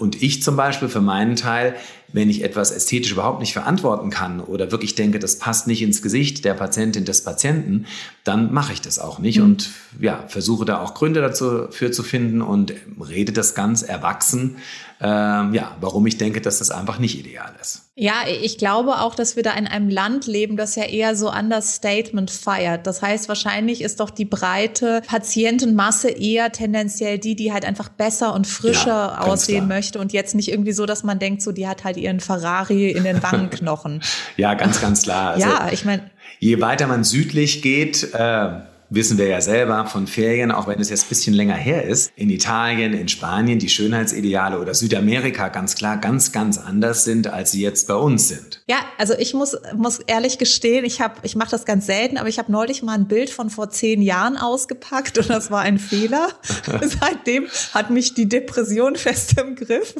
Und 0.00 0.22
ich 0.22 0.42
zum 0.42 0.56
Beispiel 0.56 0.88
für 0.88 1.00
meinen 1.00 1.36
Teil 1.36 1.76
wenn 2.12 2.28
ich 2.28 2.44
etwas 2.44 2.70
ästhetisch 2.70 3.12
überhaupt 3.12 3.40
nicht 3.40 3.52
verantworten 3.52 4.10
kann 4.10 4.40
oder 4.40 4.70
wirklich 4.70 4.94
denke, 4.94 5.18
das 5.18 5.38
passt 5.38 5.66
nicht 5.66 5.82
ins 5.82 6.02
Gesicht 6.02 6.44
der 6.44 6.54
Patientin, 6.54 7.04
des 7.04 7.24
Patienten, 7.24 7.86
dann 8.24 8.52
mache 8.52 8.72
ich 8.72 8.80
das 8.80 8.98
auch 8.98 9.18
nicht 9.18 9.38
mhm. 9.38 9.44
und 9.44 9.70
ja, 10.00 10.24
versuche 10.28 10.64
da 10.64 10.80
auch 10.80 10.94
Gründe 10.94 11.20
dafür 11.20 11.92
zu 11.92 12.02
finden 12.02 12.42
und 12.42 12.74
rede 13.08 13.32
das 13.32 13.54
ganz 13.54 13.82
erwachsen, 13.82 14.56
ähm, 15.04 15.52
ja, 15.52 15.76
warum 15.80 16.06
ich 16.06 16.16
denke, 16.16 16.40
dass 16.40 16.58
das 16.58 16.70
einfach 16.70 17.00
nicht 17.00 17.18
ideal 17.18 17.52
ist. 17.60 17.90
Ja, 17.96 18.22
ich 18.28 18.56
glaube 18.56 19.00
auch, 19.00 19.16
dass 19.16 19.34
wir 19.34 19.42
da 19.42 19.52
in 19.54 19.66
einem 19.66 19.88
Land 19.88 20.28
leben, 20.28 20.56
das 20.56 20.76
ja 20.76 20.84
eher 20.84 21.16
so 21.16 21.28
Understatement 21.28 22.30
feiert. 22.30 22.86
Das 22.86 23.02
heißt, 23.02 23.28
wahrscheinlich 23.28 23.82
ist 23.82 23.98
doch 23.98 24.10
die 24.10 24.24
breite 24.24 25.02
Patientenmasse 25.04 26.08
eher 26.08 26.52
tendenziell 26.52 27.18
die, 27.18 27.34
die 27.34 27.52
halt 27.52 27.64
einfach 27.64 27.88
besser 27.88 28.32
und 28.32 28.46
frischer 28.46 28.86
ja, 28.86 29.18
aussehen 29.18 29.66
klar. 29.66 29.78
möchte 29.78 29.98
und 29.98 30.12
jetzt 30.12 30.36
nicht 30.36 30.48
irgendwie 30.48 30.72
so, 30.72 30.86
dass 30.86 31.02
man 31.02 31.18
denkt, 31.18 31.42
so 31.42 31.50
die 31.50 31.66
hat 31.66 31.82
halt 31.82 31.96
ihren 31.96 32.20
Ferrari 32.20 32.90
in 32.90 33.02
den 33.02 33.20
Wangenknochen. 33.22 34.02
ja, 34.36 34.54
ganz, 34.54 34.80
ganz 34.80 35.02
klar. 35.02 35.32
Also, 35.32 35.48
ja, 35.48 35.68
ich 35.72 35.84
meine. 35.84 36.10
Je 36.38 36.60
weiter 36.60 36.86
man 36.86 37.02
südlich 37.02 37.60
geht, 37.60 38.14
äh, 38.14 38.50
wissen 38.94 39.18
wir 39.18 39.26
ja 39.26 39.40
selber 39.40 39.86
von 39.86 40.06
Ferien, 40.06 40.50
auch 40.50 40.66
wenn 40.66 40.80
es 40.80 40.90
jetzt 40.90 41.06
ein 41.06 41.08
bisschen 41.08 41.34
länger 41.34 41.54
her 41.54 41.84
ist, 41.84 42.12
in 42.16 42.30
Italien, 42.30 42.92
in 42.92 43.08
Spanien 43.08 43.58
die 43.58 43.68
Schönheitsideale 43.68 44.60
oder 44.60 44.74
Südamerika 44.74 45.48
ganz 45.48 45.74
klar 45.74 45.96
ganz, 45.96 46.32
ganz 46.32 46.58
anders 46.58 47.04
sind, 47.04 47.26
als 47.26 47.52
sie 47.52 47.62
jetzt 47.62 47.88
bei 47.88 47.94
uns 47.94 48.28
sind. 48.28 48.62
Ja, 48.68 48.78
also 48.98 49.14
ich 49.14 49.34
muss, 49.34 49.56
muss 49.76 49.98
ehrlich 50.00 50.38
gestehen, 50.38 50.84
ich 50.84 51.00
habe, 51.00 51.14
ich 51.22 51.36
mache 51.36 51.50
das 51.50 51.64
ganz 51.64 51.86
selten, 51.86 52.18
aber 52.18 52.28
ich 52.28 52.38
habe 52.38 52.52
neulich 52.52 52.82
mal 52.82 52.94
ein 52.94 53.08
Bild 53.08 53.30
von 53.30 53.50
vor 53.50 53.70
zehn 53.70 54.02
Jahren 54.02 54.36
ausgepackt 54.36 55.18
und 55.18 55.30
das 55.30 55.50
war 55.50 55.60
ein 55.62 55.78
Fehler. 55.78 56.28
Seitdem 56.80 57.48
hat 57.72 57.90
mich 57.90 58.14
die 58.14 58.28
Depression 58.28 58.96
fest 58.96 59.38
im 59.40 59.56
Griff. 59.56 59.94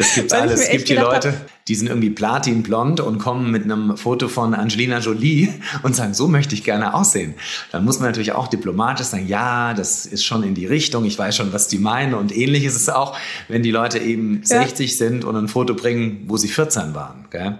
Das 0.00 0.14
gibt's 0.14 0.32
alles. 0.32 0.60
Es 0.62 0.70
gibt 0.70 0.88
die 0.88 0.94
Leute, 0.94 1.34
die 1.68 1.74
sind 1.74 1.88
irgendwie 1.88 2.08
platinblond 2.08 3.00
und 3.00 3.18
kommen 3.18 3.50
mit 3.50 3.64
einem 3.64 3.98
Foto 3.98 4.28
von 4.28 4.54
Angelina 4.54 4.98
Jolie 4.98 5.52
und 5.82 5.94
sagen, 5.94 6.14
so 6.14 6.26
möchte 6.26 6.54
ich 6.54 6.64
gerne 6.64 6.94
aussehen. 6.94 7.34
Dann 7.70 7.84
muss 7.84 7.98
man 7.98 8.08
natürlich 8.08 8.32
auch 8.32 8.48
diplomatisch 8.48 9.08
sagen, 9.08 9.28
ja, 9.28 9.74
das 9.74 10.06
ist 10.06 10.24
schon 10.24 10.42
in 10.42 10.54
die 10.54 10.64
Richtung, 10.64 11.04
ich 11.04 11.18
weiß 11.18 11.36
schon, 11.36 11.52
was 11.52 11.68
die 11.68 11.76
meinen. 11.76 12.14
Und 12.14 12.34
ähnlich 12.34 12.64
ist 12.64 12.76
es 12.76 12.88
auch, 12.88 13.14
wenn 13.48 13.62
die 13.62 13.70
Leute 13.70 13.98
eben 13.98 14.40
ja. 14.48 14.62
60 14.62 14.96
sind 14.96 15.24
und 15.26 15.36
ein 15.36 15.48
Foto 15.48 15.74
bringen, 15.74 16.24
wo 16.28 16.38
sie 16.38 16.48
14 16.48 16.94
waren. 16.94 17.26
Gell? 17.30 17.58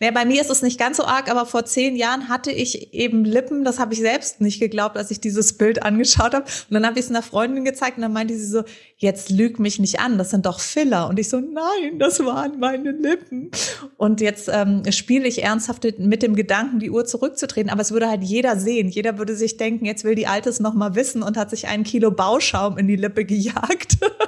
Ja, 0.00 0.12
bei 0.12 0.24
mir 0.24 0.40
ist 0.40 0.50
es 0.50 0.62
nicht 0.62 0.78
ganz 0.78 0.98
so 0.98 1.04
arg, 1.04 1.28
aber 1.28 1.44
vor 1.44 1.64
zehn 1.64 1.96
Jahren 1.96 2.28
hatte 2.28 2.52
ich 2.52 2.94
eben 2.94 3.24
Lippen. 3.24 3.64
Das 3.64 3.80
habe 3.80 3.94
ich 3.94 4.00
selbst 4.00 4.40
nicht 4.40 4.60
geglaubt, 4.60 4.96
als 4.96 5.10
ich 5.10 5.20
dieses 5.20 5.58
Bild 5.58 5.82
angeschaut 5.82 6.34
habe. 6.34 6.44
Und 6.44 6.74
dann 6.74 6.86
habe 6.86 7.00
ich 7.00 7.06
es 7.06 7.10
einer 7.10 7.22
Freundin 7.22 7.64
gezeigt 7.64 7.96
und 7.96 8.02
dann 8.02 8.12
meinte 8.12 8.34
sie 8.34 8.46
so, 8.46 8.62
jetzt 8.96 9.28
lüg 9.30 9.58
mich 9.58 9.80
nicht 9.80 9.98
an, 9.98 10.16
das 10.16 10.30
sind 10.30 10.46
doch 10.46 10.60
Filler. 10.60 11.08
Und 11.08 11.18
ich 11.18 11.28
so, 11.28 11.40
nein, 11.40 11.98
das 11.98 12.20
waren 12.20 12.60
meine 12.60 12.92
Lippen. 12.92 13.50
Und 13.96 14.20
jetzt 14.20 14.48
ähm, 14.52 14.84
spiele 14.92 15.26
ich 15.26 15.42
ernsthaft 15.42 15.84
mit 15.98 16.22
dem 16.22 16.36
Gedanken, 16.36 16.78
die 16.78 16.90
Uhr 16.90 17.04
zurückzutreten. 17.04 17.68
Aber 17.68 17.82
es 17.82 17.90
würde 17.90 18.08
halt 18.08 18.22
jeder 18.22 18.56
sehen. 18.56 18.88
Jeder 18.88 19.18
würde 19.18 19.34
sich 19.34 19.56
denken, 19.56 19.84
jetzt 19.84 20.04
will 20.04 20.14
die 20.14 20.28
Altes 20.28 20.60
noch 20.60 20.74
mal 20.74 20.94
wissen 20.94 21.24
und 21.24 21.36
hat 21.36 21.50
sich 21.50 21.66
ein 21.66 21.82
Kilo 21.82 22.12
Bauschaum 22.12 22.78
in 22.78 22.86
die 22.86 22.96
Lippe 22.96 23.24
gejagt. 23.24 23.98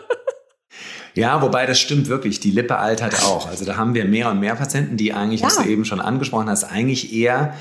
Ja, 1.14 1.43
wobei 1.43 1.67
das 1.67 1.79
stimmt 1.81 2.09
wirklich. 2.09 2.40
Die 2.40 2.50
Lippe 2.50 2.79
altert 2.79 3.23
auch. 3.25 3.49
Also 3.49 3.64
da 3.64 3.76
haben 3.76 3.95
wir 3.95 4.05
mehr 4.05 4.31
und 4.31 4.40
mehr 4.40 4.55
Patienten, 4.55 4.97
die 4.97 5.12
eigentlich, 5.12 5.40
ja. 5.40 5.47
was 5.47 5.57
du 5.57 5.64
eben 5.64 5.85
schon 5.85 6.00
angesprochen 6.00 6.49
hast, 6.49 6.64
eigentlich 6.64 7.12
eher 7.12 7.55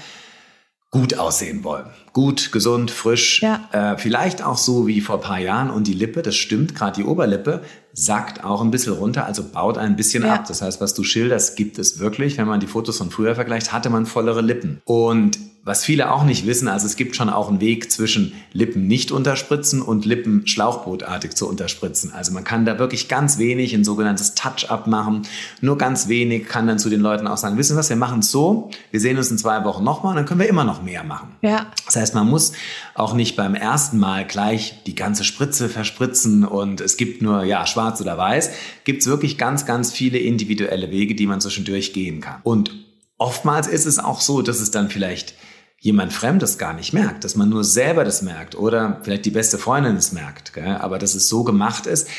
gut 0.92 1.18
aussehen 1.18 1.64
wollen. 1.64 1.86
Gut, 2.14 2.52
gesund, 2.52 2.90
frisch. 2.90 3.42
Ja. 3.42 3.70
Äh, 3.72 3.98
vielleicht 3.98 4.44
auch 4.44 4.58
so 4.58 4.88
wie 4.88 5.02
vor 5.02 5.18
ein 5.18 5.22
paar 5.22 5.40
Jahren. 5.40 5.70
Und 5.70 5.86
die 5.86 5.94
Lippe, 5.94 6.22
das 6.22 6.36
stimmt, 6.36 6.76
gerade 6.76 6.96
die 6.96 7.04
Oberlippe, 7.04 7.64
sackt 8.00 8.44
auch 8.44 8.62
ein 8.62 8.72
bisschen 8.72 8.94
runter, 8.94 9.26
also 9.26 9.44
baut 9.44 9.78
ein 9.78 9.96
bisschen 9.96 10.24
ja. 10.24 10.36
ab. 10.36 10.46
Das 10.48 10.62
heißt, 10.62 10.80
was 10.80 10.94
du 10.94 11.04
schilderst, 11.04 11.58
gibt 11.58 11.78
es 11.78 12.00
wirklich. 12.00 12.38
Wenn 12.38 12.48
man 12.48 12.62
die 12.62 12.68
Fotos 12.68 12.98
von 12.98 13.12
früher 13.12 13.36
vergleicht, 13.36 13.74
hatte 13.74 13.90
man 13.90 14.06
vollere 14.06 14.42
Lippen. 14.42 14.82
Und 14.86 15.38
was 15.64 15.84
viele 15.84 16.12
auch 16.12 16.24
nicht 16.24 16.48
wissen, 16.48 16.68
also 16.68 16.86
es 16.86 16.96
gibt 16.96 17.16
schon 17.16 17.30
auch 17.30 17.50
einen 17.50 17.60
Weg 17.60 17.92
zwischen 17.92 18.34
Lippen 18.54 18.88
nicht 18.88 19.12
unterspritzen 19.12 19.82
und 19.82 20.06
Lippen 20.06 20.48
schlauchbootartig 20.48 21.36
zu 21.36 21.48
unterspritzen. 21.48 22.14
Also 22.14 22.32
man 22.32 22.44
kann 22.44 22.66
da 22.66 22.80
wirklich 22.80 23.08
ganz 23.08 23.38
wenig, 23.38 23.76
ein 23.76 23.84
sogenanntes 23.84 24.36
Touch-up 24.36 24.88
machen. 24.88 25.24
Nur 25.62 25.78
ganz 25.78 26.08
wenig 26.08 26.48
kann 26.48 26.66
dann 26.66 26.80
zu 26.80 26.90
den 26.90 27.02
Leuten 27.02 27.28
auch 27.28 27.38
sagen, 27.38 27.58
wissen 27.58 27.78
was, 27.78 27.90
wir 27.90 27.98
machen 27.98 28.20
es 28.20 28.32
so, 28.32 28.72
wir 28.92 29.00
sehen 29.00 29.18
uns 29.18 29.30
in 29.30 29.38
zwei 29.38 29.64
Wochen 29.66 29.84
nochmal 29.84 30.12
und 30.12 30.16
dann 30.16 30.26
können 30.26 30.40
wir 30.40 30.48
immer 30.48 30.64
noch 30.64 30.82
mehr 30.82 31.04
machen. 31.04 31.36
Ja. 31.42 31.68
Das 31.86 31.98
heißt, 31.98 32.16
man 32.16 32.28
muss 32.28 32.54
auch 32.96 33.14
nicht 33.14 33.36
beim 33.36 33.54
ersten 33.54 34.00
Mal 34.00 34.26
gleich 34.26 34.82
die 34.88 34.96
ganze 34.96 35.24
Spritze 35.24 35.70
verspritzen 35.70 36.46
und 36.46 36.82
es 36.82 36.98
gibt 36.98 37.22
nur, 37.22 37.44
ja, 37.44 37.66
schwarz 37.90 38.02
oder 38.02 38.18
weiß. 38.18 38.52
Gibt 38.84 39.02
es 39.02 39.08
wirklich 39.08 39.38
ganz, 39.38 39.66
ganz 39.66 39.92
viele 39.92 40.18
individuelle 40.20 40.92
Wege, 40.92 41.16
die 41.16 41.28
man 41.28 41.42
zwischendurch 41.42 41.94
gehen 41.94 42.22
kann. 42.22 42.42
Und 42.44 42.72
oftmals 43.18 43.68
ist 43.68 43.86
es 43.86 44.00
auch 44.00 44.22
so, 44.22 44.42
dass 44.42 44.60
es 44.60 44.72
dann 44.72 44.90
vielleicht 44.90 45.36
jemand 45.80 46.12
Fremdes 46.12 46.58
gar 46.58 46.74
nicht 46.74 46.94
merkt, 46.94 47.24
dass 47.24 47.36
man 47.36 47.50
nur 47.50 47.64
selber 47.64 48.04
das 48.04 48.22
merkt 48.22 48.56
oder 48.56 49.00
vielleicht 49.04 49.26
die 49.26 49.32
beste 49.32 49.58
Freundin 49.58 49.96
es 49.96 50.12
merkt, 50.12 50.52
gell? 50.52 50.76
aber 50.76 51.00
dass 51.00 51.16
es 51.16 51.30
so 51.30 51.46
gemacht 51.46 51.86
ist, 51.86 52.10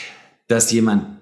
dass 0.49 0.73
jemand 0.73 1.19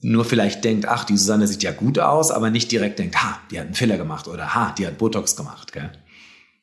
nur 0.00 0.24
vielleicht 0.24 0.64
denkt, 0.64 0.86
ach, 0.86 1.04
die 1.04 1.16
Susanne 1.16 1.46
sieht 1.46 1.62
ja 1.62 1.70
gut 1.70 2.00
aus, 2.00 2.32
aber 2.32 2.50
nicht 2.50 2.72
direkt 2.72 2.98
denkt, 2.98 3.22
ha, 3.22 3.38
die 3.50 3.60
hat 3.60 3.66
einen 3.66 3.74
Filler 3.74 3.98
gemacht 3.98 4.26
oder 4.26 4.54
ha, 4.54 4.74
die 4.76 4.84
hat 4.84 4.98
Botox 4.98 5.36
gemacht. 5.36 5.72
Gell? 5.72 5.92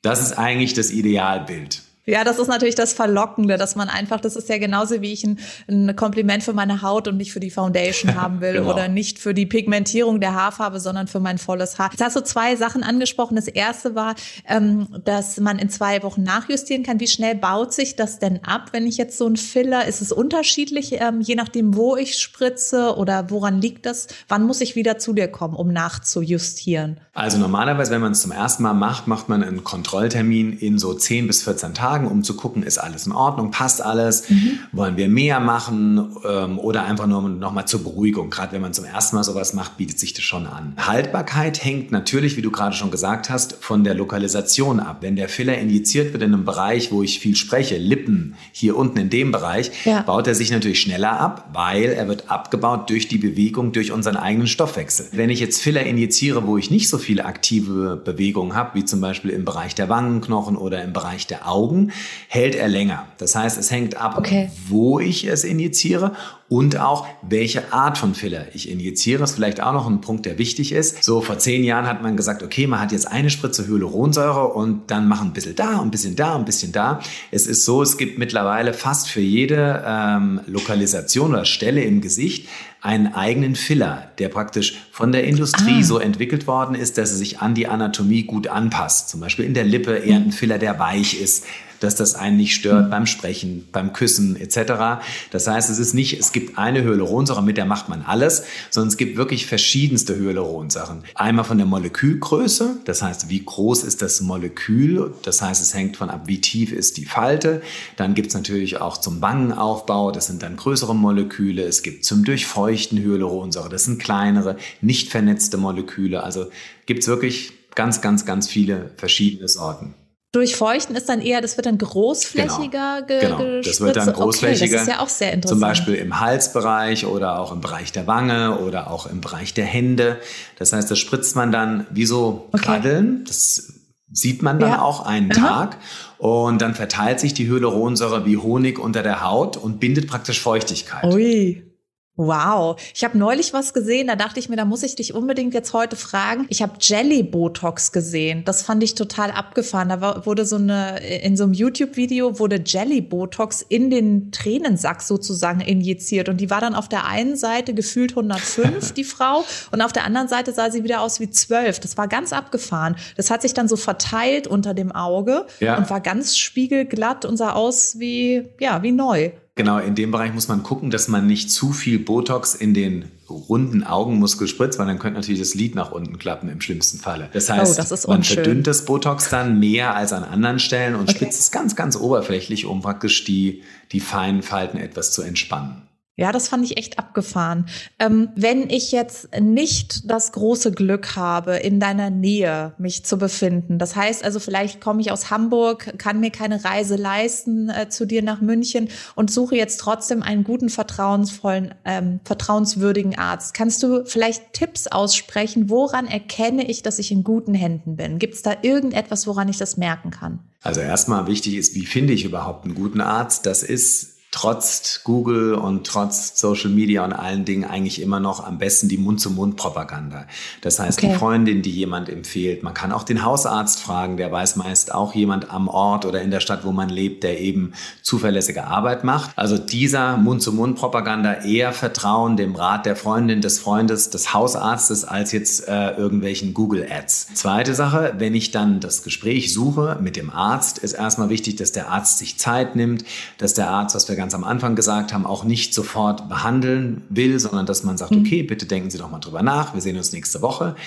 Das 0.02 0.22
ist 0.22 0.34
eigentlich 0.38 0.74
das 0.74 0.92
Idealbild. 0.92 1.82
Ja, 2.06 2.26
das 2.26 2.38
ist 2.38 2.48
natürlich 2.48 2.76
das 2.76 2.92
Verlockende, 2.92 3.58
dass 3.58 3.78
man 3.78 3.88
einfach, 3.88 4.20
das 4.20 4.36
ist 4.36 4.50
ja 4.50 4.58
genauso 4.58 5.02
wie 5.02 5.14
ich 5.14 5.24
ein, 5.24 5.40
ein 5.70 5.96
Kompliment 5.96 6.44
für 6.44 6.52
meine 6.52 6.82
Haut 6.82 7.08
und 7.08 7.16
nicht 7.16 7.32
für 7.32 7.40
die 7.40 7.50
Foundation 7.50 8.16
haben 8.22 8.42
will 8.42 8.54
genau. 8.54 8.72
oder 8.72 8.90
nicht 8.90 9.20
für 9.20 9.34
die 9.34 9.46
Pigmentierung 9.46 10.20
der 10.20 10.34
Haarfarbe, 10.34 10.82
sondern 10.82 11.08
für 11.08 11.22
mein 11.22 11.38
volles 11.38 11.80
Haar. 11.80 11.92
Jetzt 11.92 12.04
hast 12.04 12.18
du 12.18 12.24
zwei 12.24 12.58
Sachen 12.58 12.84
angesprochen. 12.84 13.36
Das 13.36 13.48
erste 13.48 13.96
war, 13.96 14.16
ähm, 14.50 14.88
dass 15.06 15.40
man 15.40 15.60
in 15.60 15.70
zwei 15.70 16.04
Wochen 16.04 16.24
nachjustieren 16.24 16.84
kann. 16.84 17.00
Wie 17.00 17.08
schnell 17.08 17.36
baut 17.36 17.74
sich 17.74 17.96
das 17.96 18.20
denn 18.20 18.44
ab, 18.44 18.70
wenn 18.74 18.86
ich 18.86 18.98
jetzt 18.98 19.18
so 19.18 19.26
ein 19.26 19.38
Filler, 19.38 19.86
ist 19.86 20.02
es 20.02 20.12
unterschiedlich, 20.12 21.00
ähm, 21.00 21.22
je 21.22 21.36
nachdem, 21.36 21.78
wo 21.78 21.96
ich 21.96 22.20
spritze 22.20 22.98
oder 22.98 23.30
woran 23.30 23.62
liegt 23.62 23.86
das? 23.86 24.08
Wann 24.28 24.44
muss 24.44 24.60
ich 24.60 24.76
wieder 24.76 24.98
zu 24.98 25.14
dir 25.14 25.30
kommen, 25.30 25.56
um 25.56 25.72
nachzujustieren? 25.72 27.00
Also 27.14 27.38
normalerweise, 27.38 27.92
wenn 27.92 28.02
man 28.02 28.12
es 28.12 28.22
zum 28.22 28.32
ersten 28.32 28.64
Mal 28.64 28.74
macht, 28.74 29.08
macht 29.08 29.30
man 29.30 29.42
einen 29.42 29.64
Kontrolltermin 29.64 30.58
in 30.58 30.80
so 30.80 30.94
10 30.94 31.28
bis 31.28 31.44
14 31.44 31.74
Tagen 31.74 31.93
Tagen, 31.94 32.08
um 32.08 32.24
zu 32.24 32.36
gucken, 32.36 32.64
ist 32.64 32.80
alles 32.80 33.06
in 33.06 33.12
Ordnung, 33.12 33.52
passt 33.52 33.82
alles, 33.82 34.28
mhm. 34.30 34.60
wollen 34.72 34.98
wir 34.98 35.08
mehr 35.08 35.40
machen 35.40 36.08
ähm, 36.28 36.58
oder 36.58 36.86
einfach 36.86 37.06
nur 37.06 37.30
nochmal 37.30 37.68
zur 37.68 37.84
Beruhigung. 37.84 38.32
Gerade 38.32 38.54
wenn 38.54 38.62
man 38.62 38.74
zum 38.74 38.86
ersten 38.86 39.16
Mal 39.16 39.24
sowas 39.24 39.54
macht, 39.54 39.78
bietet 39.78 40.00
sich 40.00 40.14
das 40.14 40.24
schon 40.24 40.48
an. 40.48 40.74
Haltbarkeit 40.78 41.64
hängt 41.64 41.92
natürlich, 41.92 42.36
wie 42.36 42.42
du 42.42 42.50
gerade 42.50 42.76
schon 42.76 42.90
gesagt 42.90 43.30
hast, 43.30 43.58
von 43.62 43.84
der 43.84 43.94
Lokalisation 43.94 44.80
ab. 44.80 44.98
Wenn 45.02 45.16
der 45.16 45.30
Filler 45.30 45.56
injiziert 45.56 46.14
wird 46.14 46.24
in 46.24 46.34
einem 46.34 46.46
Bereich, 46.46 46.92
wo 46.92 47.04
ich 47.04 47.20
viel 47.20 47.36
spreche, 47.36 47.78
Lippen, 47.78 48.36
hier 48.52 48.76
unten 48.76 48.98
in 48.98 49.12
dem 49.12 49.32
Bereich, 49.32 49.86
ja. 49.86 50.02
baut 50.02 50.26
er 50.26 50.34
sich 50.34 50.50
natürlich 50.50 50.82
schneller 50.82 51.20
ab, 51.20 51.52
weil 51.54 51.92
er 51.92 52.08
wird 52.08 52.32
abgebaut 52.32 52.90
durch 52.90 53.08
die 53.08 53.20
Bewegung, 53.20 53.72
durch 53.72 53.92
unseren 53.92 54.18
eigenen 54.18 54.48
Stoffwechsel. 54.48 55.10
Wenn 55.12 55.30
ich 55.30 55.40
jetzt 55.40 55.62
Filler 55.62 55.84
injiziere, 55.84 56.48
wo 56.48 56.58
ich 56.58 56.72
nicht 56.72 56.90
so 56.90 56.98
viele 56.98 57.26
aktive 57.26 58.02
Bewegungen 58.04 58.56
habe, 58.56 58.72
wie 58.74 58.86
zum 58.86 59.00
Beispiel 59.00 59.30
im 59.30 59.46
Bereich 59.46 59.76
der 59.76 59.90
Wangenknochen 59.90 60.58
oder 60.58 60.84
im 60.84 60.92
Bereich 60.92 61.28
der 61.28 61.48
Augen, 61.48 61.83
hält 62.28 62.56
er 62.56 62.68
länger. 62.68 63.08
Das 63.18 63.36
heißt, 63.36 63.58
es 63.58 63.72
hängt 63.72 63.96
ab, 63.98 64.18
okay. 64.18 64.50
wo 64.68 65.00
ich 65.00 65.26
es 65.26 65.44
injiziere 65.44 66.16
und 66.50 66.78
auch 66.78 67.08
welche 67.22 67.74
Art 67.74 67.98
von 67.98 68.14
Filler 68.14 68.46
ich 68.54 68.70
injiziere. 68.70 69.20
Das 69.20 69.32
ist 69.32 69.36
vielleicht 69.38 69.62
auch 69.62 69.74
noch 69.74 69.88
ein 69.88 70.02
Punkt, 70.02 70.26
der 70.26 70.38
wichtig 70.38 70.72
ist. 70.72 71.04
So 71.04 71.22
vor 71.22 71.40
zehn 71.40 71.64
Jahren 71.64 71.88
hat 71.88 72.04
man 72.04 72.16
gesagt, 72.16 72.44
okay, 72.44 72.68
man 72.68 72.80
hat 72.80 72.92
jetzt 72.92 73.08
eine 73.08 73.30
Spritze 73.30 73.68
Hyaluronsäure 73.68 74.50
und 74.50 74.92
dann 74.92 75.08
machen 75.08 75.30
ein 75.30 75.34
bisschen 75.34 75.56
da, 75.56 75.82
ein 75.82 75.90
bisschen 75.90 76.16
da, 76.16 76.36
ein 76.36 76.46
bisschen 76.46 76.72
da. 76.72 77.00
Es 77.32 77.48
ist 77.48 77.66
so, 77.66 77.82
es 77.82 77.98
gibt 77.98 78.20
mittlerweile 78.20 78.74
fast 78.74 79.10
für 79.10 79.22
jede 79.22 79.84
ähm, 79.86 80.42
Lokalisation 80.46 81.32
oder 81.32 81.46
Stelle 81.46 81.82
im 81.84 82.02
Gesicht 82.02 82.48
einen 82.84 83.14
eigenen 83.14 83.56
Filler, 83.56 84.12
der 84.20 84.28
praktisch 84.28 84.76
von 84.92 85.14
der 85.14 85.24
Industrie 85.24 85.80
ah. 85.80 85.84
so 85.84 86.00
entwickelt 86.00 86.48
worden 86.48 86.76
ist, 86.76 86.98
dass 86.98 87.12
er 87.12 87.18
sich 87.18 87.40
an 87.40 87.56
die 87.56 87.68
Anatomie 87.68 88.24
gut 88.24 88.48
anpasst. 88.48 89.08
Zum 89.08 89.22
Beispiel 89.22 89.46
in 89.46 89.54
der 89.54 89.64
Lippe 89.64 89.96
eher 89.96 90.18
ein 90.18 90.34
Filler, 90.34 90.60
der 90.60 90.78
weich 90.80 91.20
ist, 91.20 91.46
dass 91.80 91.96
das 91.96 92.16
einen 92.16 92.38
nicht 92.38 92.56
stört 92.56 92.90
beim 92.90 93.06
Sprechen, 93.06 93.70
beim 93.72 93.94
Küssen 93.94 94.36
etc. 94.36 95.04
Das 95.32 95.48
heißt, 95.48 95.70
es 95.70 95.80
ist 95.80 95.94
nicht, 95.94 96.20
es 96.20 96.33
gibt 96.34 96.58
eine 96.58 96.84
Hyaluronsäure, 96.84 97.42
mit 97.42 97.58
der 97.58 97.66
macht 97.66 97.90
man 97.90 98.02
alles, 98.02 98.44
sondern 98.70 98.90
es 98.90 98.98
gibt 98.98 99.16
wirklich 99.18 99.46
verschiedenste 99.46 100.16
Hyaluronsäuren. 100.16 101.04
Einmal 101.16 101.46
von 101.46 101.58
der 101.58 101.68
Molekülgröße, 101.68 102.78
das 102.86 103.02
heißt, 103.02 103.30
wie 103.30 103.44
groß 103.44 103.84
ist 103.84 104.02
das 104.02 104.22
Molekül, 104.22 105.14
das 105.24 105.42
heißt, 105.42 105.62
es 105.62 105.74
hängt 105.74 105.98
von 105.98 106.10
ab, 106.10 106.24
wie 106.26 106.42
tief 106.42 106.72
ist 106.72 106.98
die 106.98 107.06
Falte. 107.06 107.62
Dann 107.96 108.14
gibt 108.14 108.30
es 108.30 108.34
natürlich 108.34 108.82
auch 108.82 108.98
zum 108.98 109.22
Wangenaufbau, 109.22 110.12
das 110.12 110.28
sind 110.28 110.44
dann 110.44 110.58
größere 110.58 110.96
Moleküle. 110.96 111.64
Es 111.64 111.84
gibt 111.84 112.06
zum 112.06 112.26
Durchfeuchten 112.26 112.98
Hyaluronsäure, 112.98 113.70
das 113.70 113.86
sind 113.86 114.00
kleinere, 114.00 114.58
nicht 114.82 115.10
vernetzte 115.10 115.58
Moleküle. 115.58 116.24
Also 116.24 116.48
gibt 116.86 117.04
es 117.04 117.08
wirklich 117.08 117.54
ganz, 117.76 118.02
ganz, 118.02 118.26
ganz 118.26 118.48
viele 118.48 118.92
verschiedene 118.98 119.48
Sorten. 119.48 119.96
Durchfeuchten 120.34 120.96
ist 120.96 121.10
dann 121.10 121.22
eher, 121.22 121.42
das 121.42 121.58
wird 121.58 121.68
dann 121.68 121.78
großflächiger 121.78 123.04
genau, 123.08 123.38
genau. 123.38 123.62
Das 123.62 123.80
wird 123.82 123.96
dann 123.96 124.12
großflächiger. 124.12 124.66
Okay, 124.66 124.74
das 124.74 124.82
ist 124.82 124.88
ja 124.88 125.00
auch 125.00 125.08
sehr 125.08 125.32
interessant. 125.32 125.60
Zum 125.60 125.60
Beispiel 125.60 125.94
im 125.94 126.20
Halsbereich 126.20 127.06
oder 127.06 127.40
auch 127.40 127.52
im 127.52 127.62
Bereich 127.62 127.92
der 127.92 128.08
Wange 128.08 128.58
oder 128.58 128.90
auch 128.90 129.06
im 129.06 129.22
Bereich 129.22 129.54
der 129.54 129.66
Hände. 129.66 130.18
Das 130.58 130.74
heißt, 130.74 130.90
das 130.90 130.98
spritzt 130.98 131.36
man 131.36 131.52
dann 131.52 131.86
wie 131.92 132.08
so 132.08 132.50
okay. 132.52 132.64
Kraddeln. 132.64 133.26
Das 133.26 133.74
sieht 134.12 134.42
man 134.42 134.60
dann 134.60 134.72
ja. 134.72 134.82
auch 134.82 135.06
einen 135.06 135.32
Aha. 135.34 135.68
Tag. 135.68 135.78
Und 136.18 136.64
dann 136.64 136.74
verteilt 136.74 137.20
sich 137.20 137.36
die 137.36 137.48
Hyaluronsäure 137.48 138.26
wie 138.26 138.38
Honig 138.38 138.80
unter 138.80 139.04
der 139.04 139.24
Haut 139.24 139.56
und 139.56 139.80
bindet 139.80 140.08
praktisch 140.08 140.42
Feuchtigkeit. 140.42 141.14
Ui. 141.14 141.73
Wow, 142.16 142.80
ich 142.94 143.04
habe 143.04 143.18
neulich 143.18 143.54
was 143.54 143.74
gesehen, 143.74 144.06
da 144.06 144.16
dachte 144.16 144.40
ich 144.40 144.48
mir, 144.48 144.56
da 144.56 144.66
muss 144.66 144.84
ich 144.84 144.94
dich 144.94 145.16
unbedingt 145.16 145.56
jetzt 145.56 145.74
heute 145.74 145.96
fragen. 145.96 146.46
Ich 146.50 146.62
habe 146.62 146.74
Jelly 146.80 147.24
Botox 147.24 147.92
gesehen. 147.92 148.44
Das 148.46 148.62
fand 148.62 148.84
ich 148.84 148.94
total 148.94 149.32
abgefahren. 149.32 149.90
Da 149.90 150.00
war, 150.00 150.26
wurde 150.28 150.46
so 150.46 150.58
eine 150.58 151.00
in 151.00 151.36
so 151.36 151.46
einem 151.46 151.54
YouTube 151.54 151.96
Video 151.96 152.38
wurde 152.38 152.62
Jelly 152.64 153.02
Botox 153.02 153.64
in 153.68 153.90
den 153.90 154.32
Tränensack 154.32 155.02
sozusagen 155.02 155.60
injiziert 155.60 156.30
und 156.30 156.38
die 156.38 156.52
war 156.52 156.62
dann 156.62 156.76
auf 156.76 156.88
der 156.88 157.08
einen 157.08 157.36
Seite 157.36 157.74
gefühlt 157.74 158.12
105 158.12 158.92
die 158.94 159.06
Frau 159.06 159.44
und 159.72 159.82
auf 159.82 159.92
der 159.92 160.06
anderen 160.06 160.28
Seite 160.28 160.54
sah 160.54 160.70
sie 160.70 160.84
wieder 160.84 161.02
aus 161.02 161.20
wie 161.20 161.32
12. 161.32 161.80
Das 161.80 161.98
war 161.98 162.08
ganz 162.08 162.32
abgefahren. 162.32 162.96
Das 163.18 163.32
hat 163.32 163.42
sich 163.42 163.56
dann 163.56 163.68
so 163.68 163.76
verteilt 163.76 164.46
unter 164.46 164.76
dem 164.76 164.92
Auge 164.92 165.48
ja. 165.60 165.78
und 165.78 165.90
war 165.90 166.00
ganz 166.00 166.38
spiegelglatt 166.38 167.26
und 167.26 167.38
sah 167.38 167.54
aus 167.54 167.98
wie 167.98 168.50
ja, 168.60 168.84
wie 168.84 168.92
neu. 168.92 169.32
Genau, 169.56 169.78
in 169.78 169.94
dem 169.94 170.10
Bereich 170.10 170.34
muss 170.34 170.48
man 170.48 170.64
gucken, 170.64 170.90
dass 170.90 171.08
man 171.08 171.28
nicht 171.28 171.52
zu 171.52 171.74
viel 171.74 172.00
Botox 172.00 172.56
in 172.56 172.74
den 172.74 173.06
runden 173.30 173.84
Augenmuskel 173.84 174.48
spritzt, 174.48 174.80
weil 174.80 174.88
dann 174.88 174.98
könnte 174.98 175.20
natürlich 175.20 175.40
das 175.40 175.54
Lid 175.54 175.76
nach 175.76 175.92
unten 175.92 176.18
klappen 176.18 176.50
im 176.50 176.60
schlimmsten 176.60 176.98
Falle. 176.98 177.30
Das 177.34 177.50
oh, 177.50 177.54
heißt, 177.54 177.80
oh, 177.80 177.86
das 177.88 178.08
man 178.08 178.24
verdünnt 178.24 178.66
das 178.66 178.86
Botox 178.86 179.30
dann 179.30 179.60
mehr 179.60 179.96
als 179.96 180.12
an 180.12 180.24
anderen 180.24 180.58
Stellen 180.58 180.96
und 180.96 181.04
okay. 181.04 181.18
spritzt 181.18 181.40
es 181.40 181.52
ganz, 181.52 181.76
ganz 181.76 181.96
oberflächlich, 181.96 182.66
um 182.66 182.82
praktisch 182.82 183.26
die, 183.26 183.62
die 183.92 184.00
feinen 184.00 184.42
Falten 184.42 184.78
etwas 184.78 185.12
zu 185.12 185.22
entspannen. 185.22 185.84
Ja, 186.16 186.32
das 186.32 186.48
fand 186.48 186.64
ich 186.64 186.78
echt 186.78 187.00
abgefahren. 187.00 187.66
Ähm, 187.98 188.30
wenn 188.36 188.70
ich 188.70 188.92
jetzt 188.92 189.30
nicht 189.40 190.12
das 190.12 190.32
große 190.32 190.72
Glück 190.72 191.16
habe, 191.16 191.56
in 191.56 191.80
deiner 191.80 192.12
Nähe 192.12 192.76
mich 192.78 193.04
zu 193.04 193.18
befinden, 193.18 193.80
das 193.80 193.96
heißt 193.96 194.24
also, 194.24 194.40
vielleicht 194.40 194.80
komme 194.80 195.02
ich 195.02 195.12
aus 195.12 195.32
Hamburg, 195.32 195.98
kann 195.98 196.20
mir 196.20 196.30
keine 196.30 196.64
Reise 196.64 196.98
leisten 196.98 197.70
äh, 197.70 197.90
zu 197.90 198.06
dir 198.06 198.22
nach 198.22 198.42
München 198.42 198.90
und 199.16 199.32
suche 199.32 199.56
jetzt 199.56 199.78
trotzdem 199.80 200.22
einen 200.22 200.44
guten, 200.44 200.70
vertrauensvollen, 200.70 201.74
ähm, 201.84 202.20
vertrauenswürdigen 202.26 203.18
Arzt. 203.18 203.56
Kannst 203.56 203.82
du 203.82 204.06
vielleicht 204.06 204.54
Tipps 204.54 204.86
aussprechen? 204.86 205.72
Woran 205.72 206.06
erkenne 206.06 206.70
ich, 206.70 206.84
dass 206.84 207.00
ich 207.00 207.12
in 207.12 207.24
guten 207.24 207.56
Händen 207.56 207.96
bin? 207.96 208.20
Gibt 208.20 208.36
es 208.36 208.44
da 208.44 208.56
irgendetwas, 208.62 209.26
woran 209.26 209.50
ich 209.50 209.58
das 209.58 209.78
merken 209.78 210.12
kann? 210.12 210.40
Also 210.62 210.80
erstmal 210.80 211.26
wichtig 211.26 211.56
ist, 211.56 211.74
wie 211.74 211.88
finde 211.88 212.14
ich 212.14 212.24
überhaupt 212.24 212.66
einen 212.66 212.76
guten 212.76 213.02
Arzt? 213.02 213.48
Das 213.48 213.64
ist 213.64 214.13
trotz 214.34 215.02
Google 215.04 215.54
und 215.54 215.86
trotz 215.86 216.40
Social 216.40 216.72
Media 216.72 217.06
und 217.06 217.14
allen 217.14 217.46
Dingen 217.46 217.66
eigentlich 217.66 218.02
immer 218.02 218.20
noch 218.20 218.44
am 218.44 218.58
besten 218.58 218.90
die 218.90 218.98
Mund-zu-Mund-Propaganda. 218.98 220.26
Das 220.62 220.80
heißt, 220.80 220.98
okay. 220.98 221.10
die 221.10 221.16
Freundin, 221.16 221.62
die 221.62 221.70
jemand 221.70 222.10
empfiehlt. 222.10 222.64
Man 222.64 222.74
kann 222.74 222.92
auch 222.92 223.04
den 223.04 223.24
Hausarzt 223.24 223.80
fragen, 223.80 224.18
der 224.18 224.32
weiß 224.32 224.56
meist 224.56 224.92
auch 224.94 225.14
jemand 225.14 225.52
am 225.52 225.68
Ort 225.68 226.06
oder 226.06 226.22
in 226.24 226.32
der 226.32 226.40
Stadt, 226.40 226.66
wo 226.66 226.72
man 226.72 226.90
lebt, 226.90 227.24
der 227.24 227.40
eben 227.40 227.74
zuverlässige 228.02 228.66
Arbeit 228.66 229.04
macht. 229.04 229.38
Also 229.38 229.60
dieser 229.60 230.18
Mund-zu-Mund-Propaganda 230.18 231.44
eher 231.44 231.72
vertrauen 231.72 232.36
dem 232.36 232.56
Rat 232.56 232.88
der 232.88 232.96
Freundin, 232.96 233.40
des 233.40 233.60
Freundes, 233.60 234.10
des 234.10 234.34
Hausarztes 234.34 235.06
als 235.06 235.32
jetzt 235.32 235.68
äh, 235.68 235.92
irgendwelchen 235.92 236.56
Google-Ads. 236.56 237.36
Zweite 237.36 237.76
Sache, 237.76 238.16
wenn 238.18 238.34
ich 238.34 238.50
dann 238.50 238.80
das 238.80 239.04
Gespräch 239.04 239.54
suche 239.54 240.00
mit 240.02 240.16
dem 240.16 240.32
Arzt, 240.32 240.80
ist 240.80 240.94
erstmal 240.94 241.30
wichtig, 241.30 241.58
dass 241.58 241.72
der 241.72 241.90
Arzt 241.90 242.18
sich 242.18 242.40
Zeit 242.40 242.76
nimmt, 242.76 243.06
dass 243.38 243.54
der 243.54 243.70
Arzt, 243.70 243.94
was 243.94 244.10
wir 244.10 244.23
ganz 244.24 244.34
am 244.34 244.46
Anfang 244.46 244.78
gesagt 244.78 245.12
haben, 245.12 245.26
auch 245.26 245.44
nicht 245.44 245.74
sofort 245.74 246.30
behandeln 246.30 247.02
will, 247.10 247.38
sondern 247.40 247.66
dass 247.66 247.84
man 247.84 247.98
sagt, 247.98 248.12
mhm. 248.12 248.22
okay, 248.22 248.42
bitte 248.42 248.66
denken 248.66 248.90
Sie 248.90 248.98
doch 248.98 249.12
mal 249.12 249.20
drüber 249.20 249.44
nach, 249.44 249.74
wir 249.74 249.82
sehen 249.82 249.98
uns 249.98 250.14
nächste 250.14 250.42
Woche. 250.42 250.78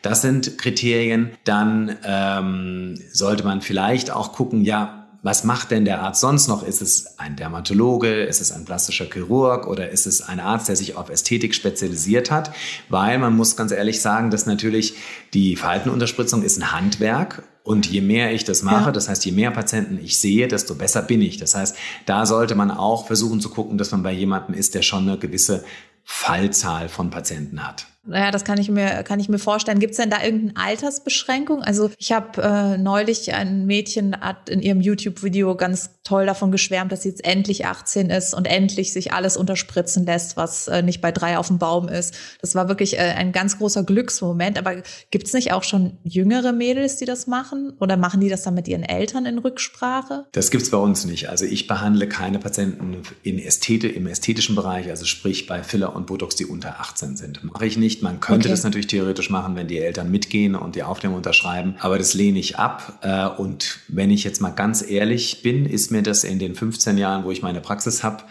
Das 0.00 0.22
sind 0.22 0.58
Kriterien. 0.58 1.32
Dann 1.42 1.96
ähm, 2.04 2.94
sollte 3.12 3.42
man 3.42 3.62
vielleicht 3.62 4.12
auch 4.12 4.32
gucken, 4.32 4.62
ja, 4.62 5.06
was 5.24 5.42
macht 5.42 5.72
denn 5.72 5.84
der 5.84 6.02
Arzt 6.02 6.20
sonst 6.20 6.46
noch? 6.46 6.62
Ist 6.62 6.82
es 6.82 7.18
ein 7.18 7.34
Dermatologe? 7.34 8.22
Ist 8.22 8.40
es 8.40 8.52
ein 8.52 8.64
plastischer 8.64 9.06
Chirurg? 9.06 9.66
Oder 9.66 9.90
ist 9.90 10.06
es 10.06 10.22
ein 10.22 10.38
Arzt, 10.38 10.68
der 10.68 10.76
sich 10.76 10.96
auf 10.96 11.10
Ästhetik 11.10 11.56
spezialisiert 11.56 12.30
hat? 12.30 12.52
Weil 12.90 13.18
man 13.18 13.34
muss 13.34 13.56
ganz 13.56 13.72
ehrlich 13.72 14.00
sagen, 14.00 14.30
dass 14.30 14.46
natürlich 14.46 14.94
die 15.32 15.56
Verhaltenunterspritzung 15.56 16.44
ist 16.44 16.58
ein 16.58 16.70
Handwerk. 16.70 17.42
Und 17.64 17.86
je 17.86 18.02
mehr 18.02 18.34
ich 18.34 18.44
das 18.44 18.62
mache, 18.62 18.86
ja. 18.86 18.92
das 18.92 19.08
heißt, 19.08 19.24
je 19.24 19.32
mehr 19.32 19.50
Patienten 19.50 19.98
ich 19.98 20.18
sehe, 20.18 20.48
desto 20.48 20.74
besser 20.74 21.00
bin 21.00 21.22
ich. 21.22 21.38
Das 21.38 21.54
heißt, 21.54 21.74
da 22.04 22.26
sollte 22.26 22.54
man 22.54 22.70
auch 22.70 23.06
versuchen 23.06 23.40
zu 23.40 23.48
gucken, 23.48 23.78
dass 23.78 23.90
man 23.90 24.02
bei 24.02 24.12
jemandem 24.12 24.54
ist, 24.54 24.74
der 24.74 24.82
schon 24.82 25.08
eine 25.08 25.18
gewisse 25.18 25.64
Fallzahl 26.04 26.90
von 26.90 27.08
Patienten 27.08 27.66
hat. 27.66 27.86
Naja, 28.06 28.30
das 28.30 28.44
kann 28.44 28.58
ich 28.58 28.70
mir, 28.70 29.02
kann 29.02 29.18
ich 29.18 29.28
mir 29.28 29.38
vorstellen. 29.38 29.78
Gibt 29.78 29.92
es 29.92 29.96
denn 29.96 30.10
da 30.10 30.22
irgendeine 30.22 30.66
Altersbeschränkung? 30.66 31.62
Also 31.62 31.90
ich 31.98 32.12
habe 32.12 32.42
äh, 32.42 32.78
neulich 32.78 33.32
ein 33.32 33.64
Mädchen 33.64 34.20
hat 34.20 34.50
in 34.50 34.60
ihrem 34.60 34.80
YouTube-Video 34.80 35.54
ganz 35.56 35.90
toll 36.04 36.26
davon 36.26 36.52
geschwärmt, 36.52 36.92
dass 36.92 37.02
sie 37.02 37.08
jetzt 37.08 37.24
endlich 37.24 37.64
18 37.64 38.10
ist 38.10 38.34
und 38.34 38.46
endlich 38.46 38.92
sich 38.92 39.12
alles 39.12 39.38
unterspritzen 39.38 40.04
lässt, 40.04 40.36
was 40.36 40.68
äh, 40.68 40.82
nicht 40.82 41.00
bei 41.00 41.12
drei 41.12 41.38
auf 41.38 41.48
dem 41.48 41.58
Baum 41.58 41.88
ist. 41.88 42.14
Das 42.42 42.54
war 42.54 42.68
wirklich 42.68 42.98
äh, 42.98 43.14
ein 43.16 43.32
ganz 43.32 43.56
großer 43.56 43.84
Glücksmoment. 43.84 44.58
Aber 44.58 44.82
gibt 45.10 45.26
es 45.26 45.32
nicht 45.32 45.52
auch 45.52 45.62
schon 45.62 45.96
jüngere 46.04 46.52
Mädels, 46.52 46.96
die 46.96 47.06
das 47.06 47.26
machen? 47.26 47.72
Oder 47.80 47.96
machen 47.96 48.20
die 48.20 48.28
das 48.28 48.42
dann 48.42 48.54
mit 48.54 48.68
ihren 48.68 48.82
Eltern 48.82 49.24
in 49.24 49.38
Rücksprache? 49.38 50.26
Das 50.32 50.50
gibt's 50.50 50.70
bei 50.70 50.78
uns 50.78 51.06
nicht. 51.06 51.30
Also 51.30 51.46
ich 51.46 51.66
behandle 51.66 52.06
keine 52.06 52.38
Patienten 52.38 52.98
in 53.22 53.38
Ästhete, 53.38 53.88
im 53.88 54.06
ästhetischen 54.06 54.54
Bereich, 54.54 54.90
also 54.90 55.06
sprich 55.06 55.46
bei 55.46 55.62
Filler 55.62 55.96
und 55.96 56.06
Botox, 56.06 56.36
die 56.36 56.44
unter 56.44 56.80
18 56.80 57.16
sind. 57.16 57.42
Mache 57.44 57.64
ich 57.64 57.78
nicht 57.78 57.93
nicht. 57.94 58.02
Man 58.02 58.20
könnte 58.20 58.48
okay. 58.48 58.50
das 58.50 58.64
natürlich 58.64 58.86
theoretisch 58.86 59.30
machen, 59.30 59.56
wenn 59.56 59.68
die 59.68 59.78
Eltern 59.78 60.10
mitgehen 60.10 60.54
und 60.54 60.74
die 60.74 60.82
Aufnahme 60.82 61.16
unterschreiben, 61.16 61.76
aber 61.80 61.98
das 61.98 62.14
lehne 62.14 62.38
ich 62.38 62.58
ab. 62.58 62.98
Äh, 63.02 63.26
und 63.26 63.78
wenn 63.88 64.10
ich 64.10 64.24
jetzt 64.24 64.40
mal 64.40 64.50
ganz 64.50 64.82
ehrlich 64.88 65.42
bin, 65.42 65.66
ist 65.66 65.90
mir 65.90 66.02
das 66.02 66.24
in 66.24 66.38
den 66.38 66.54
15 66.54 66.98
Jahren, 66.98 67.24
wo 67.24 67.30
ich 67.30 67.42
meine 67.42 67.60
Praxis 67.60 68.02
habe, 68.02 68.24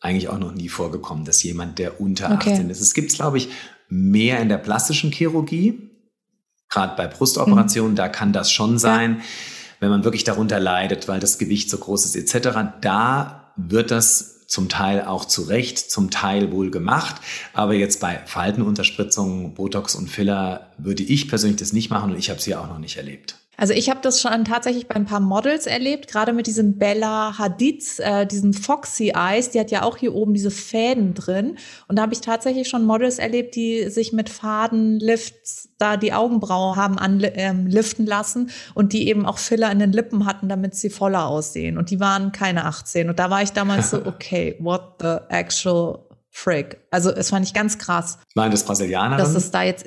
eigentlich 0.00 0.28
auch 0.28 0.38
noch 0.38 0.52
nie 0.52 0.68
vorgekommen, 0.68 1.24
dass 1.24 1.42
jemand, 1.42 1.78
der 1.78 2.00
unter 2.00 2.32
okay. 2.32 2.52
18 2.52 2.70
ist. 2.70 2.80
Es 2.80 2.94
gibt 2.94 3.10
es, 3.10 3.16
glaube 3.16 3.36
ich, 3.36 3.48
mehr 3.88 4.40
in 4.40 4.48
der 4.48 4.58
plastischen 4.58 5.12
Chirurgie, 5.12 5.90
gerade 6.70 6.96
bei 6.96 7.06
Brustoperationen, 7.06 7.92
mhm. 7.92 7.96
da 7.96 8.08
kann 8.08 8.32
das 8.32 8.50
schon 8.50 8.78
sein. 8.78 9.16
Ja. 9.18 9.24
Wenn 9.80 9.90
man 9.90 10.04
wirklich 10.04 10.24
darunter 10.24 10.60
leidet, 10.60 11.08
weil 11.08 11.20
das 11.20 11.38
Gewicht 11.38 11.70
so 11.70 11.78
groß 11.78 12.04
ist 12.04 12.16
etc., 12.16 12.50
da 12.80 13.52
wird 13.56 13.90
das 13.90 14.39
zum 14.50 14.68
Teil 14.68 15.04
auch 15.04 15.24
zu 15.24 15.42
Recht, 15.42 15.78
zum 15.78 16.10
Teil 16.10 16.50
wohl 16.50 16.72
gemacht. 16.72 17.16
Aber 17.52 17.72
jetzt 17.74 18.00
bei 18.00 18.20
Faltenunterspritzungen, 18.26 19.54
Botox 19.54 19.94
und 19.94 20.10
Filler 20.10 20.72
würde 20.76 21.04
ich 21.04 21.28
persönlich 21.28 21.60
das 21.60 21.72
nicht 21.72 21.88
machen 21.88 22.10
und 22.10 22.18
ich 22.18 22.30
habe 22.30 22.40
es 22.40 22.44
hier 22.44 22.60
auch 22.60 22.66
noch 22.66 22.80
nicht 22.80 22.96
erlebt. 22.96 23.36
Also 23.60 23.74
ich 23.74 23.90
habe 23.90 24.00
das 24.00 24.22
schon 24.22 24.46
tatsächlich 24.46 24.88
bei 24.88 24.94
ein 24.94 25.04
paar 25.04 25.20
Models 25.20 25.66
erlebt, 25.66 26.08
gerade 26.08 26.32
mit 26.32 26.46
diesem 26.46 26.78
Bella 26.78 27.36
Hadid, 27.36 27.84
äh, 27.98 28.26
diesen 28.26 28.54
Foxy 28.54 29.12
Eyes, 29.14 29.50
die 29.50 29.60
hat 29.60 29.70
ja 29.70 29.82
auch 29.82 29.98
hier 29.98 30.14
oben 30.14 30.32
diese 30.32 30.50
Fäden 30.50 31.12
drin. 31.12 31.58
Und 31.86 31.96
da 31.96 32.02
habe 32.02 32.14
ich 32.14 32.22
tatsächlich 32.22 32.70
schon 32.70 32.86
Models 32.86 33.18
erlebt, 33.18 33.54
die 33.56 33.90
sich 33.90 34.14
mit 34.14 34.30
Fadenlifts 34.30 35.68
da 35.76 35.98
die 35.98 36.14
Augenbrauen 36.14 36.76
haben 36.76 36.98
anliften 36.98 38.04
ähm, 38.04 38.08
lassen 38.08 38.50
und 38.74 38.94
die 38.94 39.08
eben 39.08 39.26
auch 39.26 39.36
Filler 39.36 39.70
in 39.70 39.78
den 39.78 39.92
Lippen 39.92 40.24
hatten, 40.24 40.48
damit 40.48 40.74
sie 40.74 40.88
voller 40.88 41.26
aussehen. 41.26 41.76
Und 41.76 41.90
die 41.90 42.00
waren 42.00 42.32
keine 42.32 42.64
18. 42.64 43.10
Und 43.10 43.18
da 43.18 43.28
war 43.28 43.42
ich 43.42 43.52
damals 43.52 43.90
so, 43.90 43.98
okay, 44.06 44.56
what 44.58 44.94
the 45.00 45.18
actual 45.28 45.98
frick? 46.30 46.80
Also 46.90 47.10
es 47.10 47.28
fand 47.28 47.44
ich 47.44 47.52
ganz 47.52 47.76
krass. 47.76 48.18
Waren 48.34 48.52
das 48.52 48.64
Brasilianer? 48.64 49.18
Dass 49.18 49.34
es 49.34 49.50
da 49.50 49.64
jetzt 49.64 49.84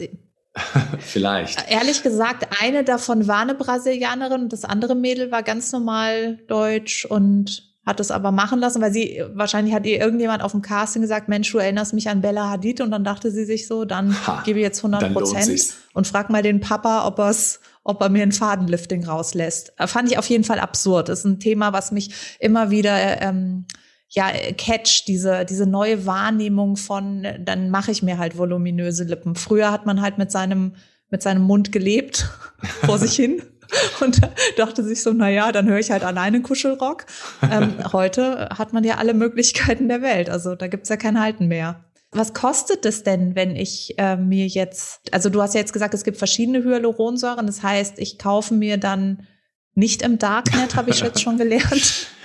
Vielleicht. 1.00 1.70
Ehrlich 1.70 2.04
gesagt, 2.04 2.48
eine 2.62 2.84
davon 2.84 3.28
war 3.28 3.40
eine 3.40 3.56
Brasilianerin 3.56 4.44
und 4.44 4.54
das 4.54 4.66
andere 4.66 4.96
Mädel 4.96 5.32
war 5.32 5.44
ganz 5.44 5.72
normal 5.72 6.38
deutsch 6.48 7.06
und 7.06 7.74
hat 7.86 8.00
es 8.00 8.12
aber 8.12 8.32
machen 8.32 8.60
lassen, 8.60 8.82
weil 8.82 8.94
sie, 8.94 9.22
wahrscheinlich 9.34 9.74
hat 9.74 9.86
ihr 9.86 10.00
irgendjemand 10.00 10.42
auf 10.42 10.52
dem 10.52 10.62
Casting 10.62 11.02
gesagt, 11.02 11.28
Mensch, 11.28 11.52
du 11.52 11.58
erinnerst 11.58 11.94
mich 11.94 12.08
an 12.08 12.22
Bella 12.22 12.50
Hadid 12.50 12.80
und 12.80 12.92
dann 12.92 13.04
dachte 13.04 13.30
sie 13.30 13.44
sich 13.44 13.68
so, 13.68 13.84
dann 13.84 14.16
ha, 14.26 14.42
gebe 14.46 14.60
ich 14.60 14.64
jetzt 14.64 14.80
100 14.80 15.12
Prozent 15.12 15.74
und 15.94 16.08
frag 16.08 16.30
mal 16.30 16.42
den 16.42 16.62
Papa, 16.62 17.06
ob 17.06 17.20
er's, 17.20 17.60
ob 17.84 18.02
er 18.02 18.08
mir 18.08 18.24
ein 18.24 18.32
Fadenlifting 18.32 19.06
rauslässt. 19.06 19.74
Fand 19.78 20.10
ich 20.10 20.18
auf 20.18 20.28
jeden 20.28 20.46
Fall 20.46 20.60
absurd. 20.60 21.10
Das 21.10 21.20
ist 21.20 21.26
ein 21.26 21.40
Thema, 21.42 21.74
was 21.74 21.92
mich 21.92 22.38
immer 22.40 22.70
wieder 22.70 23.22
ähm, 23.22 23.66
ja, 24.14 24.32
Catch, 24.58 25.06
diese, 25.08 25.44
diese 25.44 25.66
neue 25.66 26.06
Wahrnehmung 26.06 26.78
von, 26.78 27.26
dann 27.40 27.70
mache 27.72 27.92
ich 27.92 28.04
mir 28.04 28.20
halt 28.20 28.38
voluminöse 28.38 29.06
Lippen. 29.06 29.36
Früher 29.36 29.72
hat 29.72 29.88
man 29.88 30.02
halt 30.02 30.20
mit 30.20 30.32
seinem, 30.32 30.76
mit 31.10 31.24
seinem 31.24 31.42
Mund 31.42 31.72
gelebt, 31.72 32.30
vor 32.86 33.00
sich 33.00 33.16
hin. 33.16 33.42
Und 34.02 34.22
dachte 34.58 34.84
sich 34.84 35.02
so, 35.02 35.14
na 35.14 35.30
ja, 35.30 35.52
dann 35.52 35.68
höre 35.68 35.80
ich 35.80 35.90
halt 35.90 36.04
alleine 36.04 36.42
Kuschelrock. 36.44 37.06
Ähm, 37.50 37.74
heute 37.92 38.50
hat 38.56 38.72
man 38.72 38.84
ja 38.84 38.98
alle 38.98 39.16
Möglichkeiten 39.16 39.88
der 39.88 40.04
Welt. 40.04 40.30
Also 40.30 40.54
da 40.54 40.68
gibt's 40.68 40.90
ja 40.90 40.98
kein 40.98 41.20
Halten 41.20 41.48
mehr. 41.48 41.84
Was 42.12 42.36
kostet 42.36 42.86
es 42.86 43.02
denn, 43.02 43.36
wenn 43.36 43.56
ich 43.56 43.98
äh, 43.98 44.16
mir 44.16 44.46
jetzt, 44.46 45.02
also 45.12 45.30
du 45.30 45.42
hast 45.42 45.56
ja 45.56 45.62
jetzt 45.62 45.74
gesagt, 45.74 45.96
es 45.96 46.04
gibt 46.04 46.18
verschiedene 46.18 46.64
Hyaluronsäuren. 46.64 47.48
Das 47.48 47.64
heißt, 47.64 47.98
ich 47.98 48.20
kaufe 48.20 48.54
mir 48.54 48.78
dann 48.78 49.26
nicht 49.74 50.04
im 50.04 50.20
Darknet, 50.20 50.76
habe 50.76 50.92
ich 50.92 51.00
jetzt 51.00 51.22
schon 51.22 51.38
gelernt. 51.38 52.08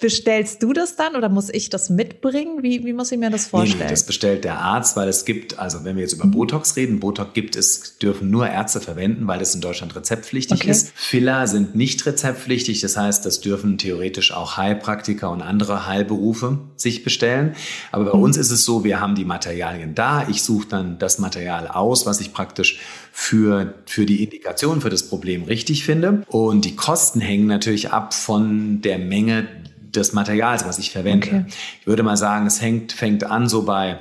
Bestellst 0.00 0.62
du 0.62 0.72
das 0.72 0.94
dann 0.94 1.16
oder 1.16 1.28
muss 1.28 1.50
ich 1.50 1.68
das 1.68 1.90
mitbringen? 1.90 2.62
Wie, 2.62 2.84
wie 2.84 2.92
muss 2.92 3.10
ich 3.10 3.18
mir 3.18 3.30
das 3.30 3.48
vorstellen? 3.48 3.84
Nee, 3.84 3.90
das 3.90 4.04
bestellt 4.04 4.44
der 4.44 4.58
Arzt, 4.58 4.96
weil 4.96 5.08
es 5.08 5.24
gibt, 5.24 5.58
also 5.58 5.84
wenn 5.84 5.96
wir 5.96 6.02
jetzt 6.02 6.12
über 6.12 6.26
mhm. 6.26 6.30
Botox 6.30 6.76
reden, 6.76 7.00
Botox 7.00 7.34
gibt 7.34 7.56
es, 7.56 7.98
dürfen 7.98 8.30
nur 8.30 8.48
Ärzte 8.48 8.80
verwenden, 8.80 9.26
weil 9.26 9.40
es 9.40 9.52
in 9.52 9.60
Deutschland 9.60 9.96
rezeptpflichtig 9.96 10.60
okay. 10.60 10.70
ist. 10.70 10.92
Filler 10.94 11.48
sind 11.48 11.74
nicht 11.74 12.06
rezeptpflichtig, 12.06 12.82
das 12.82 12.96
heißt, 12.96 13.26
das 13.26 13.40
dürfen 13.40 13.76
theoretisch 13.76 14.32
auch 14.32 14.56
Heilpraktiker 14.56 15.30
und 15.30 15.42
andere 15.42 15.86
Heilberufe 15.86 16.58
sich 16.76 17.02
bestellen. 17.02 17.56
Aber 17.90 18.04
bei 18.04 18.16
mhm. 18.16 18.22
uns 18.22 18.36
ist 18.36 18.52
es 18.52 18.64
so, 18.64 18.84
wir 18.84 19.00
haben 19.00 19.16
die 19.16 19.24
Materialien 19.24 19.96
da. 19.96 20.28
Ich 20.28 20.44
suche 20.44 20.68
dann 20.68 20.98
das 21.00 21.18
Material 21.18 21.66
aus, 21.66 22.06
was 22.06 22.20
ich 22.20 22.32
praktisch 22.32 22.78
für, 23.10 23.74
für 23.86 24.06
die 24.06 24.22
Indikation, 24.22 24.80
für 24.80 24.90
das 24.90 25.08
Problem 25.08 25.44
richtig 25.44 25.84
finde. 25.84 26.22
Und 26.28 26.64
die 26.64 26.76
Kosten 26.76 27.20
hängen 27.20 27.46
natürlich 27.46 27.90
ab 27.90 28.14
von 28.14 28.80
der 28.80 28.98
Menge 28.98 29.48
des 29.96 30.12
Materials, 30.12 30.64
was 30.64 30.78
ich 30.78 30.90
verwende. 30.90 31.26
Okay. 31.26 31.44
Ich 31.80 31.86
würde 31.86 32.02
mal 32.02 32.16
sagen, 32.16 32.46
es 32.46 32.60
hängt, 32.60 32.92
fängt 32.92 33.24
an 33.24 33.48
so 33.48 33.64
bei 33.64 33.98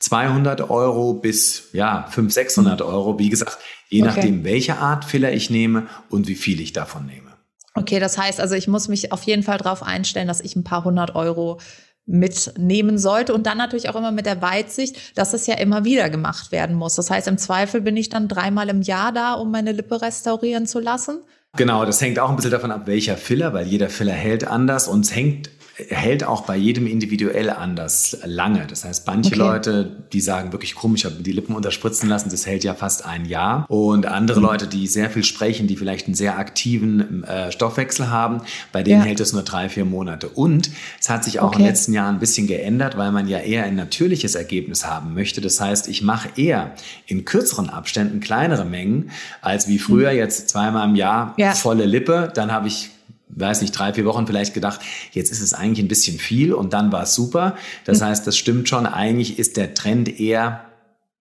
200 0.00 0.70
Euro 0.70 1.14
bis 1.14 1.70
ja 1.72 2.06
500, 2.10 2.32
600 2.32 2.82
Euro. 2.82 3.18
Wie 3.18 3.28
gesagt, 3.30 3.58
je 3.88 4.02
okay. 4.02 4.10
nachdem, 4.10 4.44
welche 4.44 4.76
Art 4.76 5.04
Filler 5.04 5.32
ich 5.32 5.50
nehme 5.50 5.86
und 6.10 6.28
wie 6.28 6.34
viel 6.34 6.60
ich 6.60 6.72
davon 6.72 7.06
nehme. 7.06 7.32
Okay, 7.74 7.98
das 7.98 8.18
heißt 8.18 8.40
also, 8.40 8.54
ich 8.54 8.68
muss 8.68 8.88
mich 8.88 9.12
auf 9.12 9.22
jeden 9.24 9.42
Fall 9.42 9.58
darauf 9.58 9.82
einstellen, 9.82 10.28
dass 10.28 10.40
ich 10.40 10.54
ein 10.56 10.64
paar 10.64 10.84
hundert 10.84 11.14
Euro 11.16 11.58
mitnehmen 12.06 12.98
sollte 12.98 13.32
und 13.32 13.46
dann 13.46 13.56
natürlich 13.56 13.88
auch 13.88 13.96
immer 13.96 14.12
mit 14.12 14.26
der 14.26 14.42
Weitsicht, 14.42 15.18
dass 15.18 15.32
es 15.32 15.46
ja 15.46 15.54
immer 15.54 15.84
wieder 15.84 16.10
gemacht 16.10 16.52
werden 16.52 16.76
muss. 16.76 16.96
Das 16.96 17.10
heißt, 17.10 17.28
im 17.28 17.38
Zweifel 17.38 17.80
bin 17.80 17.96
ich 17.96 18.10
dann 18.10 18.28
dreimal 18.28 18.68
im 18.68 18.82
Jahr 18.82 19.10
da, 19.10 19.34
um 19.34 19.50
meine 19.50 19.72
Lippe 19.72 20.02
restaurieren 20.02 20.66
zu 20.66 20.80
lassen. 20.80 21.20
Genau, 21.56 21.84
das 21.84 22.00
hängt 22.00 22.18
auch 22.18 22.30
ein 22.30 22.36
bisschen 22.36 22.50
davon 22.50 22.72
ab, 22.72 22.82
welcher 22.86 23.16
Filler, 23.16 23.52
weil 23.52 23.66
jeder 23.66 23.88
Filler 23.88 24.12
hält 24.12 24.44
anders 24.44 24.88
und 24.88 25.04
es 25.04 25.14
hängt 25.14 25.50
hält 25.76 26.22
auch 26.24 26.42
bei 26.42 26.56
jedem 26.56 26.86
individuell 26.86 27.50
anders 27.50 28.18
lange. 28.24 28.66
Das 28.68 28.84
heißt, 28.84 29.06
manche 29.06 29.30
okay. 29.30 29.38
Leute, 29.38 29.96
die 30.12 30.20
sagen 30.20 30.52
wirklich 30.52 30.74
krumm, 30.76 30.94
ich 30.94 31.04
habe 31.04 31.16
die 31.16 31.32
Lippen 31.32 31.56
unterspritzen 31.56 32.08
lassen, 32.08 32.30
das 32.30 32.46
hält 32.46 32.62
ja 32.62 32.74
fast 32.74 33.04
ein 33.04 33.24
Jahr. 33.24 33.66
Und 33.68 34.06
andere 34.06 34.38
mhm. 34.38 34.46
Leute, 34.46 34.66
die 34.68 34.86
sehr 34.86 35.10
viel 35.10 35.24
sprechen, 35.24 35.66
die 35.66 35.76
vielleicht 35.76 36.06
einen 36.06 36.14
sehr 36.14 36.38
aktiven 36.38 37.24
äh, 37.24 37.50
Stoffwechsel 37.50 38.08
haben, 38.08 38.42
bei 38.72 38.82
denen 38.84 39.00
ja. 39.00 39.06
hält 39.06 39.20
es 39.20 39.32
nur 39.32 39.42
drei, 39.42 39.68
vier 39.68 39.84
Monate. 39.84 40.28
Und 40.28 40.70
es 41.00 41.10
hat 41.10 41.24
sich 41.24 41.40
auch 41.40 41.48
okay. 41.48 41.56
in 41.56 41.62
den 41.64 41.68
letzten 41.68 41.92
Jahren 41.92 42.16
ein 42.16 42.20
bisschen 42.20 42.46
geändert, 42.46 42.96
weil 42.96 43.10
man 43.10 43.26
ja 43.26 43.38
eher 43.38 43.64
ein 43.64 43.74
natürliches 43.74 44.36
Ergebnis 44.36 44.86
haben 44.86 45.14
möchte. 45.14 45.40
Das 45.40 45.60
heißt, 45.60 45.88
ich 45.88 46.02
mache 46.02 46.28
eher 46.36 46.72
in 47.06 47.24
kürzeren 47.24 47.68
Abständen 47.68 48.20
kleinere 48.20 48.64
Mengen, 48.64 49.10
als 49.42 49.66
wie 49.66 49.80
früher 49.80 50.12
mhm. 50.12 50.18
jetzt 50.18 50.50
zweimal 50.50 50.88
im 50.88 50.94
Jahr 50.94 51.34
ja. 51.36 51.52
volle 51.52 51.84
Lippe. 51.84 52.30
Dann 52.32 52.52
habe 52.52 52.68
ich 52.68 52.90
weiß 53.36 53.62
nicht, 53.62 53.72
drei, 53.72 53.92
vier 53.92 54.04
Wochen 54.04 54.26
vielleicht 54.26 54.54
gedacht, 54.54 54.80
jetzt 55.12 55.32
ist 55.32 55.40
es 55.40 55.54
eigentlich 55.54 55.84
ein 55.84 55.88
bisschen 55.88 56.18
viel 56.18 56.52
und 56.52 56.72
dann 56.72 56.92
war 56.92 57.02
es 57.02 57.14
super. 57.14 57.56
Das 57.84 58.00
mhm. 58.00 58.06
heißt, 58.06 58.26
das 58.26 58.36
stimmt 58.36 58.68
schon. 58.68 58.86
Eigentlich 58.86 59.38
ist 59.38 59.56
der 59.56 59.74
Trend 59.74 60.20
eher 60.20 60.64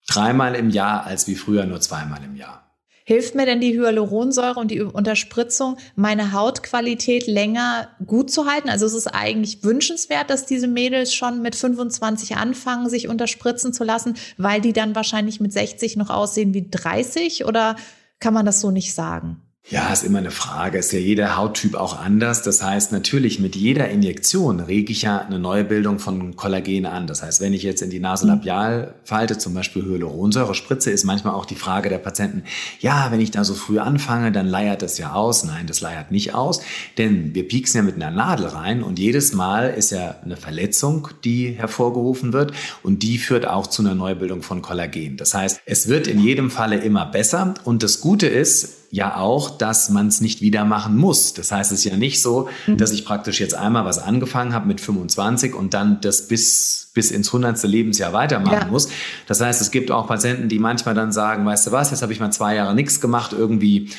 dreimal 0.07 0.55
im 0.55 0.69
Jahr 0.69 1.05
als 1.05 1.27
wie 1.27 1.35
früher 1.35 1.65
nur 1.65 1.81
zweimal 1.81 2.23
im 2.23 2.35
Jahr. 2.35 2.63
Hilft 3.05 3.35
mir 3.35 3.45
denn 3.45 3.59
die 3.59 3.77
Hyaluronsäure 3.77 4.57
und 4.57 4.71
die 4.71 4.81
Unterspritzung, 4.81 5.75
meine 5.95 6.31
Hautqualität 6.31 7.27
länger 7.27 7.89
gut 8.05 8.31
zu 8.31 8.45
halten? 8.45 8.69
Also 8.69 8.85
es 8.85 8.93
ist 8.93 9.07
eigentlich 9.07 9.61
wünschenswert, 9.63 10.29
dass 10.29 10.45
diese 10.45 10.69
Mädels 10.69 11.13
schon 11.13 11.41
mit 11.41 11.57
25 11.57 12.37
anfangen, 12.37 12.89
sich 12.89 13.09
unterspritzen 13.09 13.73
zu 13.73 13.83
lassen, 13.83 14.15
weil 14.37 14.61
die 14.61 14.71
dann 14.71 14.95
wahrscheinlich 14.95 15.41
mit 15.41 15.51
60 15.51 15.97
noch 15.97 16.09
aussehen 16.09 16.53
wie 16.53 16.69
30 16.69 17.43
oder 17.43 17.75
kann 18.21 18.33
man 18.33 18.45
das 18.45 18.61
so 18.61 18.71
nicht 18.71 18.93
sagen? 18.93 19.42
Ja, 19.69 19.93
ist 19.93 20.03
immer 20.03 20.17
eine 20.17 20.29
Frage. 20.29 20.77
Ist 20.77 20.91
ja 20.91 20.99
jeder 20.99 21.37
Hauttyp 21.37 21.75
auch 21.75 21.97
anders. 21.97 22.41
Das 22.43 22.61
heißt, 22.61 22.91
natürlich 22.91 23.39
mit 23.39 23.55
jeder 23.55 23.87
Injektion 23.87 24.59
rege 24.59 24.91
ich 24.91 25.03
ja 25.03 25.19
eine 25.19 25.39
neue 25.39 25.63
Bildung 25.63 25.99
von 25.99 26.35
Kollagen 26.35 26.85
an. 26.85 27.07
Das 27.07 27.23
heißt, 27.23 27.39
wenn 27.39 27.53
ich 27.53 27.63
jetzt 27.63 27.81
in 27.81 27.89
die 27.89 28.01
Nasolabialfalte 28.01 29.37
zum 29.37 29.53
Beispiel 29.53 29.85
Hyaluronsäure 29.85 30.53
spritze, 30.53 30.91
ist 30.91 31.05
manchmal 31.05 31.33
auch 31.33 31.45
die 31.45 31.55
Frage 31.55 31.87
der 31.87 31.99
Patienten, 31.99 32.43
ja, 32.81 33.07
wenn 33.09 33.21
ich 33.21 33.31
da 33.31 33.45
so 33.45 33.53
früh 33.53 33.79
anfange, 33.79 34.33
dann 34.33 34.47
leiert 34.47 34.81
das 34.81 34.97
ja 34.97 35.13
aus. 35.13 35.45
Nein, 35.45 35.65
das 35.65 35.79
leiert 35.79 36.11
nicht 36.11 36.35
aus, 36.35 36.61
denn 36.97 37.33
wir 37.33 37.47
pieksen 37.47 37.77
ja 37.77 37.83
mit 37.83 37.95
einer 37.95 38.11
Nadel 38.11 38.47
rein 38.47 38.83
und 38.83 38.99
jedes 38.99 39.31
Mal 39.31 39.69
ist 39.69 39.91
ja 39.91 40.17
eine 40.25 40.35
Verletzung, 40.35 41.07
die 41.23 41.53
hervorgerufen 41.53 42.33
wird 42.33 42.51
und 42.83 43.01
die 43.01 43.17
führt 43.17 43.47
auch 43.47 43.67
zu 43.67 43.81
einer 43.81 43.95
Neubildung 43.95 44.41
von 44.41 44.61
Kollagen. 44.61 45.15
Das 45.15 45.33
heißt, 45.33 45.61
es 45.65 45.87
wird 45.87 46.07
in 46.07 46.19
jedem 46.19 46.51
Falle 46.51 46.79
immer 46.79 47.05
besser 47.05 47.53
und 47.63 47.81
das 47.81 48.01
Gute 48.01 48.27
ist, 48.27 48.82
ja 48.93 49.17
auch, 49.17 49.49
dass 49.49 49.89
man 49.89 50.05
es 50.05 50.21
nicht 50.21 50.41
wieder 50.41 50.65
machen 50.65 50.95
muss. 50.95 51.33
Das 51.33 51.51
heißt, 51.51 51.71
es 51.71 51.79
ist 51.79 51.85
ja 51.85 51.97
nicht 51.97 52.21
so, 52.21 52.47
mhm. 52.67 52.77
dass 52.77 52.91
ich 52.91 53.05
praktisch 53.05 53.39
jetzt 53.39 53.55
einmal 53.55 53.85
was 53.85 53.97
angefangen 53.97 54.53
habe 54.53 54.67
mit 54.67 54.79
25 54.79 55.55
und 55.55 55.73
dann 55.73 55.99
das 56.01 56.27
bis, 56.27 56.91
bis 56.93 57.09
ins 57.09 57.33
hundertste 57.33 57.65
Lebensjahr 57.65 58.13
weitermachen 58.13 58.53
ja. 58.53 58.67
muss. 58.67 58.89
Das 59.25 59.41
heißt, 59.41 59.61
es 59.61 59.71
gibt 59.71 59.89
auch 59.89 60.05
Patienten, 60.05 60.47
die 60.47 60.59
manchmal 60.59 60.93
dann 60.93 61.11
sagen, 61.11 61.43
weißt 61.43 61.65
du 61.65 61.71
was, 61.71 61.89
jetzt 61.89 62.03
habe 62.03 62.13
ich 62.13 62.19
mal 62.19 62.29
zwei 62.29 62.53
Jahre 62.53 62.75
nichts 62.75 63.01
gemacht, 63.01 63.33
irgendwie 63.33 63.89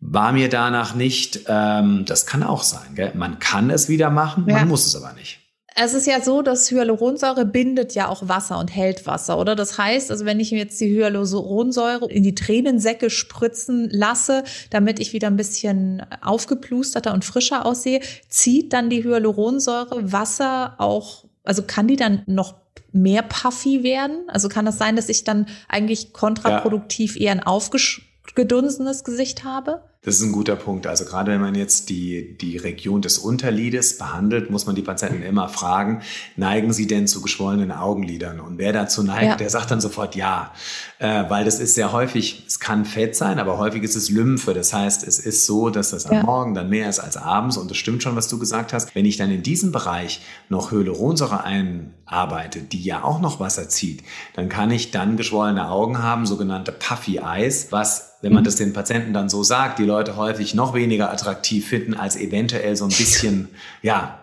war 0.00 0.32
mir 0.32 0.48
danach 0.48 0.94
nicht. 0.94 1.40
Ähm, 1.46 2.06
das 2.06 2.24
kann 2.24 2.42
auch 2.42 2.62
sein. 2.62 2.94
Gell? 2.94 3.12
Man 3.16 3.40
kann 3.40 3.68
es 3.68 3.90
wieder 3.90 4.08
machen, 4.08 4.46
ja. 4.48 4.54
man 4.54 4.68
muss 4.68 4.86
es 4.86 4.96
aber 4.96 5.12
nicht. 5.12 5.37
Es 5.80 5.94
ist 5.94 6.08
ja 6.08 6.20
so, 6.20 6.42
dass 6.42 6.70
Hyaluronsäure 6.72 7.44
bindet 7.44 7.94
ja 7.94 8.08
auch 8.08 8.26
Wasser 8.26 8.58
und 8.58 8.74
hält 8.74 9.06
Wasser, 9.06 9.38
oder? 9.38 9.54
Das 9.54 9.78
heißt, 9.78 10.10
also 10.10 10.24
wenn 10.24 10.40
ich 10.40 10.50
mir 10.50 10.58
jetzt 10.58 10.80
die 10.80 10.88
Hyaluronsäure 10.88 12.10
in 12.10 12.24
die 12.24 12.34
Tränensäcke 12.34 13.10
spritzen 13.10 13.88
lasse, 13.90 14.42
damit 14.70 14.98
ich 14.98 15.12
wieder 15.12 15.28
ein 15.28 15.36
bisschen 15.36 16.04
aufgeplusterter 16.20 17.12
und 17.14 17.24
frischer 17.24 17.64
aussehe, 17.64 18.00
zieht 18.28 18.72
dann 18.72 18.90
die 18.90 19.04
Hyaluronsäure 19.04 20.12
Wasser 20.12 20.74
auch, 20.78 21.26
also 21.44 21.62
kann 21.62 21.86
die 21.86 21.96
dann 21.96 22.22
noch 22.26 22.56
mehr 22.92 23.22
puffy 23.22 23.84
werden? 23.84 24.24
Also 24.28 24.48
kann 24.48 24.64
das 24.64 24.78
sein, 24.78 24.96
dass 24.96 25.08
ich 25.08 25.22
dann 25.22 25.46
eigentlich 25.68 26.12
kontraproduktiv 26.12 27.14
ja. 27.16 27.26
eher 27.26 27.32
ein 27.32 27.42
aufgedunsenes 27.44 29.04
Gesicht 29.04 29.44
habe? 29.44 29.82
Das 30.08 30.16
ist 30.16 30.22
ein 30.22 30.32
guter 30.32 30.56
Punkt. 30.56 30.86
Also 30.86 31.04
gerade 31.04 31.32
wenn 31.32 31.42
man 31.42 31.54
jetzt 31.54 31.90
die, 31.90 32.34
die 32.38 32.56
Region 32.56 33.02
des 33.02 33.18
Unterlides 33.18 33.98
behandelt, 33.98 34.48
muss 34.48 34.64
man 34.64 34.74
die 34.74 34.80
Patienten 34.80 35.22
immer 35.22 35.50
fragen, 35.50 36.00
neigen 36.34 36.72
sie 36.72 36.86
denn 36.86 37.06
zu 37.06 37.20
geschwollenen 37.20 37.70
Augenlidern? 37.70 38.40
Und 38.40 38.56
wer 38.56 38.72
dazu 38.72 39.02
neigt, 39.02 39.26
ja. 39.26 39.36
der 39.36 39.50
sagt 39.50 39.70
dann 39.70 39.82
sofort 39.82 40.14
ja. 40.14 40.54
Äh, 40.98 41.24
weil 41.28 41.44
das 41.44 41.60
ist 41.60 41.74
sehr 41.74 41.92
häufig, 41.92 42.42
es 42.46 42.58
kann 42.58 42.86
Fett 42.86 43.16
sein, 43.16 43.38
aber 43.38 43.58
häufig 43.58 43.82
ist 43.82 43.96
es 43.96 44.08
Lymphe. 44.08 44.54
Das 44.54 44.72
heißt, 44.72 45.06
es 45.06 45.18
ist 45.18 45.44
so, 45.44 45.68
dass 45.68 45.90
das 45.90 46.04
ja. 46.04 46.12
am 46.12 46.24
Morgen 46.24 46.54
dann 46.54 46.70
mehr 46.70 46.88
ist 46.88 47.00
als 47.00 47.18
abends. 47.18 47.58
Und 47.58 47.70
das 47.70 47.76
stimmt 47.76 48.02
schon, 48.02 48.16
was 48.16 48.28
du 48.28 48.38
gesagt 48.38 48.72
hast. 48.72 48.94
Wenn 48.94 49.04
ich 49.04 49.18
dann 49.18 49.30
in 49.30 49.42
diesem 49.42 49.72
Bereich 49.72 50.22
noch 50.48 50.70
Hyaluronsäure 50.70 51.44
einarbeite, 51.44 52.60
die 52.60 52.82
ja 52.82 53.04
auch 53.04 53.20
noch 53.20 53.40
Wasser 53.40 53.68
zieht, 53.68 54.04
dann 54.34 54.48
kann 54.48 54.70
ich 54.70 54.90
dann 54.90 55.18
geschwollene 55.18 55.68
Augen 55.68 56.02
haben, 56.02 56.24
sogenannte 56.24 56.72
Puffy 56.72 57.18
Eyes, 57.18 57.66
was 57.72 58.08
wenn 58.20 58.32
man 58.32 58.42
mhm. 58.42 58.46
das 58.46 58.56
den 58.56 58.72
Patienten 58.72 59.12
dann 59.12 59.28
so 59.28 59.44
sagt, 59.44 59.78
die 59.78 59.84
Leute 59.84 59.97
häufig 60.16 60.54
noch 60.54 60.74
weniger 60.74 61.10
attraktiv 61.10 61.68
finden 61.68 61.94
als 61.94 62.16
eventuell 62.16 62.76
so 62.76 62.84
ein 62.84 62.88
bisschen, 62.90 63.48
ja, 63.82 64.20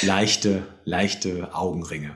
leichte, 0.00 0.62
leichte 0.84 1.54
Augenringe. 1.54 2.14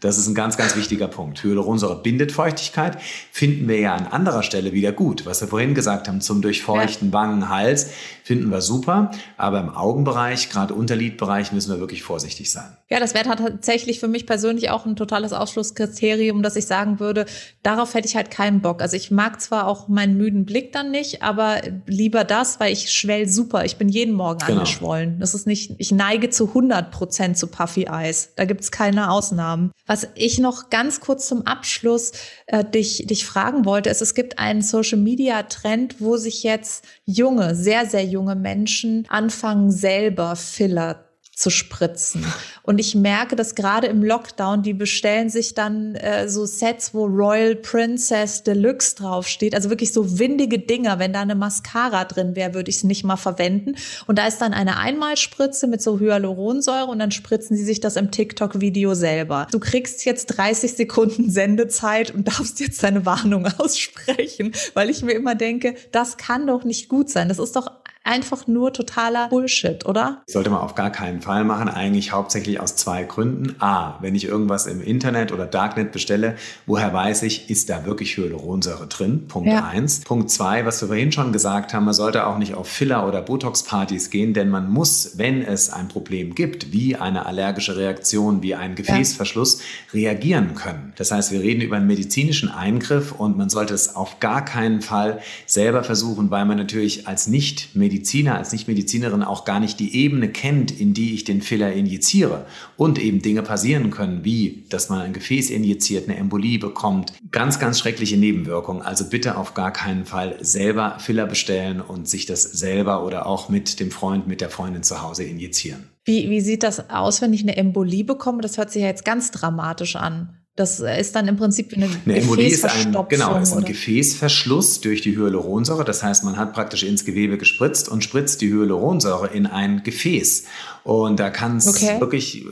Das 0.00 0.16
ist 0.16 0.26
ein 0.26 0.34
ganz, 0.34 0.56
ganz 0.56 0.76
wichtiger 0.76 1.08
Punkt. 1.08 1.44
Hyaluronsäure 1.44 2.02
bindet 2.02 2.32
Feuchtigkeit, 2.32 2.98
finden 3.30 3.68
wir 3.68 3.78
ja 3.78 3.94
an 3.94 4.06
anderer 4.06 4.42
Stelle 4.42 4.72
wieder 4.72 4.92
gut. 4.92 5.26
Was 5.26 5.42
wir 5.42 5.48
vorhin 5.48 5.74
gesagt 5.74 6.08
haben 6.08 6.22
zum 6.22 6.40
Durchfeuchten. 6.40 7.12
Wangen, 7.12 7.50
Hals, 7.50 7.90
finden 8.24 8.50
wir 8.50 8.62
super. 8.62 9.10
Aber 9.36 9.60
im 9.60 9.68
Augenbereich, 9.68 10.48
gerade 10.48 10.74
Unterlidbereich, 10.74 11.52
müssen 11.52 11.72
wir 11.72 11.80
wirklich 11.80 12.02
vorsichtig 12.02 12.50
sein. 12.50 12.76
Ja, 12.88 12.98
das 12.98 13.14
wäre 13.14 13.24
tatsächlich 13.24 14.00
für 14.00 14.08
mich 14.08 14.26
persönlich 14.26 14.70
auch 14.70 14.86
ein 14.86 14.96
totales 14.96 15.32
Ausschlusskriterium, 15.32 16.42
dass 16.42 16.56
ich 16.56 16.66
sagen 16.66 16.98
würde, 16.98 17.26
darauf 17.62 17.94
hätte 17.94 18.08
ich 18.08 18.16
halt 18.16 18.30
keinen 18.30 18.62
Bock. 18.62 18.82
Also 18.82 18.96
ich 18.96 19.10
mag 19.10 19.40
zwar 19.40 19.66
auch 19.66 19.86
meinen 19.88 20.16
müden 20.16 20.44
Blick 20.44 20.72
dann 20.72 20.90
nicht, 20.90 21.22
aber 21.22 21.60
lieber 21.86 22.24
das, 22.24 22.58
weil 22.58 22.72
ich 22.72 22.90
schwell 22.90 23.28
super. 23.28 23.64
Ich 23.64 23.76
bin 23.76 23.88
jeden 23.88 24.14
Morgen 24.14 24.40
genau. 24.40 24.60
angeschwollen. 24.60 25.20
Das 25.20 25.34
ist 25.34 25.46
nicht, 25.46 25.74
ich 25.78 25.92
neige 25.92 26.30
zu 26.30 26.48
100 26.48 26.90
Prozent 26.90 27.36
zu 27.38 27.46
Puffy 27.46 27.84
Eyes. 27.84 28.30
Da 28.36 28.44
gibt's 28.44 28.70
keine 28.70 29.10
Ausnahmen. 29.10 29.70
Was 29.90 30.06
ich 30.14 30.38
noch 30.38 30.70
ganz 30.70 31.00
kurz 31.00 31.26
zum 31.26 31.48
Abschluss 31.48 32.12
äh, 32.46 32.64
dich, 32.64 33.08
dich 33.08 33.26
fragen 33.26 33.64
wollte, 33.64 33.90
ist, 33.90 34.00
es 34.00 34.14
gibt 34.14 34.38
einen 34.38 34.62
Social-Media-Trend, 34.62 36.00
wo 36.00 36.16
sich 36.16 36.44
jetzt 36.44 36.84
junge, 37.06 37.56
sehr, 37.56 37.86
sehr 37.86 38.04
junge 38.04 38.36
Menschen 38.36 39.04
anfangen, 39.08 39.72
selber 39.72 40.36
Filler 40.36 41.09
zu 41.40 41.48
spritzen. 41.48 42.26
Und 42.62 42.78
ich 42.78 42.94
merke, 42.94 43.34
dass 43.34 43.54
gerade 43.54 43.86
im 43.86 44.04
Lockdown, 44.04 44.62
die 44.62 44.74
bestellen 44.74 45.30
sich 45.30 45.54
dann 45.54 45.94
äh, 45.94 46.28
so 46.28 46.44
Sets, 46.44 46.92
wo 46.92 47.06
Royal 47.06 47.56
Princess 47.56 48.42
Deluxe 48.42 48.96
draufsteht. 48.96 49.54
Also 49.54 49.70
wirklich 49.70 49.94
so 49.94 50.18
windige 50.18 50.58
Dinger. 50.58 50.98
Wenn 50.98 51.14
da 51.14 51.22
eine 51.22 51.34
Mascara 51.34 52.04
drin 52.04 52.36
wäre, 52.36 52.52
würde 52.52 52.68
ich 52.68 52.76
es 52.76 52.84
nicht 52.84 53.04
mal 53.04 53.16
verwenden. 53.16 53.76
Und 54.06 54.18
da 54.18 54.26
ist 54.26 54.38
dann 54.42 54.52
eine 54.52 54.76
Einmalspritze 54.76 55.66
mit 55.66 55.80
so 55.80 55.98
Hyaluronsäure 55.98 56.90
und 56.90 56.98
dann 56.98 57.10
spritzen 57.10 57.56
sie 57.56 57.64
sich 57.64 57.80
das 57.80 57.96
im 57.96 58.10
TikTok-Video 58.10 58.94
selber. 58.94 59.46
Du 59.50 59.60
kriegst 59.60 60.04
jetzt 60.04 60.26
30 60.26 60.74
Sekunden 60.74 61.30
Sendezeit 61.30 62.10
und 62.10 62.28
darfst 62.28 62.60
jetzt 62.60 62.82
deine 62.82 63.06
Warnung 63.06 63.46
aussprechen, 63.58 64.52
weil 64.74 64.90
ich 64.90 65.02
mir 65.02 65.12
immer 65.12 65.34
denke, 65.34 65.74
das 65.90 66.18
kann 66.18 66.46
doch 66.46 66.64
nicht 66.64 66.90
gut 66.90 67.08
sein. 67.08 67.30
Das 67.30 67.38
ist 67.38 67.56
doch 67.56 67.70
einfach 68.02 68.46
nur 68.46 68.72
totaler 68.72 69.28
Bullshit, 69.28 69.84
oder? 69.84 70.22
Sollte 70.26 70.48
man 70.48 70.60
auf 70.60 70.74
gar 70.74 70.90
keinen 70.90 71.20
Fall 71.20 71.44
machen. 71.44 71.68
Eigentlich 71.68 72.12
hauptsächlich 72.12 72.58
aus 72.58 72.74
zwei 72.74 73.04
Gründen. 73.04 73.56
A, 73.60 73.98
wenn 74.00 74.14
ich 74.14 74.24
irgendwas 74.24 74.66
im 74.66 74.82
Internet 74.82 75.32
oder 75.32 75.46
Darknet 75.46 75.92
bestelle, 75.92 76.36
woher 76.66 76.92
weiß 76.92 77.22
ich, 77.24 77.50
ist 77.50 77.68
da 77.68 77.84
wirklich 77.84 78.16
Hyaluronsäure 78.16 78.86
drin? 78.86 79.26
Punkt 79.28 79.50
ja. 79.50 79.68
eins. 79.68 80.00
Punkt 80.00 80.30
zwei, 80.30 80.64
was 80.64 80.80
wir 80.80 80.88
vorhin 80.88 81.12
schon 81.12 81.32
gesagt 81.32 81.74
haben, 81.74 81.84
man 81.84 81.94
sollte 81.94 82.26
auch 82.26 82.38
nicht 82.38 82.54
auf 82.54 82.68
Filler- 82.68 83.06
oder 83.06 83.20
Botox-Partys 83.20 84.08
gehen, 84.10 84.32
denn 84.32 84.48
man 84.48 84.70
muss, 84.70 85.18
wenn 85.18 85.42
es 85.42 85.70
ein 85.70 85.88
Problem 85.88 86.34
gibt, 86.34 86.72
wie 86.72 86.96
eine 86.96 87.26
allergische 87.26 87.76
Reaktion, 87.76 88.42
wie 88.42 88.54
ein 88.54 88.76
Gefäßverschluss, 88.76 89.60
ja. 89.92 90.00
reagieren 90.00 90.54
können. 90.54 90.94
Das 90.96 91.12
heißt, 91.12 91.32
wir 91.32 91.42
reden 91.42 91.60
über 91.60 91.76
einen 91.76 91.86
medizinischen 91.86 92.48
Eingriff 92.48 93.12
und 93.12 93.36
man 93.36 93.50
sollte 93.50 93.74
es 93.74 93.94
auf 93.94 94.20
gar 94.20 94.44
keinen 94.44 94.80
Fall 94.80 95.20
selber 95.44 95.84
versuchen, 95.84 96.30
weil 96.30 96.46
man 96.46 96.56
natürlich 96.56 97.06
als 97.06 97.26
Nicht-Mediziner 97.26 97.89
Mediziner, 97.89 97.89
als 98.28 98.52
Nichtmedizinerin 98.52 99.22
auch 99.22 99.44
gar 99.44 99.60
nicht 99.60 99.80
die 99.80 99.94
Ebene 99.94 100.28
kennt, 100.28 100.70
in 100.70 100.94
die 100.94 101.14
ich 101.14 101.24
den 101.24 101.42
Filler 101.42 101.72
injiziere 101.72 102.46
und 102.76 102.98
eben 102.98 103.22
Dinge 103.22 103.42
passieren 103.42 103.90
können, 103.90 104.24
wie, 104.24 104.64
dass 104.68 104.88
man 104.88 105.00
ein 105.00 105.12
Gefäß 105.12 105.50
injiziert, 105.50 106.08
eine 106.08 106.18
Embolie 106.18 106.58
bekommt. 106.58 107.12
Ganz, 107.30 107.58
ganz 107.58 107.78
schreckliche 107.78 108.16
Nebenwirkungen. 108.16 108.82
Also 108.82 109.08
bitte 109.08 109.36
auf 109.36 109.54
gar 109.54 109.72
keinen 109.72 110.06
Fall 110.06 110.36
selber 110.40 110.98
Filler 110.98 111.26
bestellen 111.26 111.80
und 111.80 112.08
sich 112.08 112.26
das 112.26 112.42
selber 112.42 113.04
oder 113.04 113.26
auch 113.26 113.48
mit 113.48 113.80
dem 113.80 113.90
Freund, 113.90 114.26
mit 114.26 114.40
der 114.40 114.50
Freundin 114.50 114.82
zu 114.82 115.02
Hause 115.02 115.24
injizieren. 115.24 115.84
Wie, 116.04 116.30
wie 116.30 116.40
sieht 116.40 116.62
das 116.62 116.90
aus, 116.90 117.20
wenn 117.20 117.32
ich 117.32 117.42
eine 117.42 117.56
Embolie 117.56 118.04
bekomme? 118.04 118.42
Das 118.42 118.58
hört 118.58 118.70
sich 118.70 118.82
ja 118.82 118.88
jetzt 118.88 119.04
ganz 119.04 119.30
dramatisch 119.30 119.96
an. 119.96 120.39
Das 120.56 120.80
ist 120.80 121.14
dann 121.14 121.28
im 121.28 121.36
Prinzip 121.36 121.72
eine, 121.74 121.88
eine 122.04 122.16
Embolie 122.16 122.48
ist 122.48 122.64
ein, 122.64 122.94
genau, 123.08 123.38
ist 123.38 123.52
ein 123.54 123.64
Gefäßverschluss 123.64 124.80
durch 124.80 125.00
die 125.00 125.16
Hyaluronsäure. 125.16 125.84
Das 125.84 126.02
heißt, 126.02 126.24
man 126.24 126.36
hat 126.36 126.52
praktisch 126.52 126.82
ins 126.82 127.04
Gewebe 127.04 127.38
gespritzt 127.38 127.88
und 127.88 128.04
spritzt 128.04 128.40
die 128.42 128.52
Hyaluronsäure 128.52 129.28
in 129.28 129.46
ein 129.46 129.82
Gefäß. 129.82 130.44
Und 130.82 131.18
da 131.20 131.30
kann 131.30 131.56
es 131.58 131.68
okay. 131.68 132.00
wirklich 132.00 132.44
äh, 132.44 132.48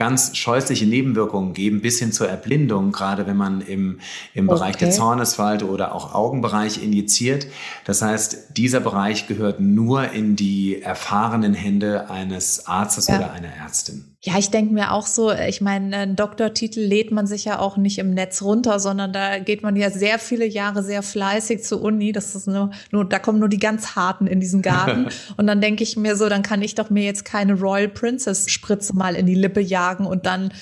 ganz 0.00 0.34
scheußliche 0.34 0.86
Nebenwirkungen 0.86 1.52
geben, 1.52 1.82
bis 1.82 1.98
hin 1.98 2.10
zur 2.10 2.26
Erblindung, 2.26 2.90
gerade 2.90 3.26
wenn 3.26 3.36
man 3.36 3.60
im, 3.60 4.00
im 4.32 4.48
okay. 4.48 4.56
Bereich 4.58 4.76
der 4.76 4.90
Zornesfalte 4.90 5.68
oder 5.68 5.94
auch 5.94 6.14
Augenbereich 6.14 6.82
injiziert. 6.82 7.46
Das 7.84 8.00
heißt, 8.00 8.56
dieser 8.56 8.80
Bereich 8.80 9.26
gehört 9.26 9.60
nur 9.60 10.10
in 10.10 10.36
die 10.36 10.80
erfahrenen 10.80 11.52
Hände 11.52 12.08
eines 12.08 12.66
Arztes 12.66 13.08
ja. 13.08 13.18
oder 13.18 13.32
einer 13.32 13.52
Ärztin. 13.52 14.09
Ja, 14.22 14.36
ich 14.36 14.50
denke 14.50 14.74
mir 14.74 14.92
auch 14.92 15.06
so, 15.06 15.32
ich 15.32 15.62
meine, 15.62 15.96
einen 15.96 16.14
Doktortitel 16.14 16.80
lädt 16.80 17.10
man 17.10 17.26
sich 17.26 17.46
ja 17.46 17.58
auch 17.58 17.78
nicht 17.78 17.98
im 17.98 18.10
Netz 18.12 18.42
runter, 18.42 18.78
sondern 18.78 19.14
da 19.14 19.38
geht 19.38 19.62
man 19.62 19.76
ja 19.76 19.90
sehr 19.90 20.18
viele 20.18 20.44
Jahre 20.44 20.82
sehr 20.82 21.02
fleißig 21.02 21.64
zur 21.64 21.80
Uni. 21.80 22.12
Das 22.12 22.34
ist 22.34 22.46
nur, 22.46 22.70
nur 22.90 23.06
da 23.06 23.18
kommen 23.18 23.38
nur 23.38 23.48
die 23.48 23.58
ganz 23.58 23.96
harten 23.96 24.26
in 24.26 24.38
diesen 24.38 24.60
Garten. 24.60 25.08
und 25.38 25.46
dann 25.46 25.62
denke 25.62 25.82
ich 25.84 25.96
mir 25.96 26.16
so, 26.16 26.28
dann 26.28 26.42
kann 26.42 26.60
ich 26.60 26.74
doch 26.74 26.90
mir 26.90 27.02
jetzt 27.02 27.24
keine 27.24 27.54
Royal 27.54 27.88
Princess 27.88 28.50
Spritze 28.50 28.94
mal 28.94 29.16
in 29.16 29.24
die 29.24 29.34
Lippe 29.34 29.60
jagen 29.60 30.04
und 30.04 30.26
dann 30.26 30.52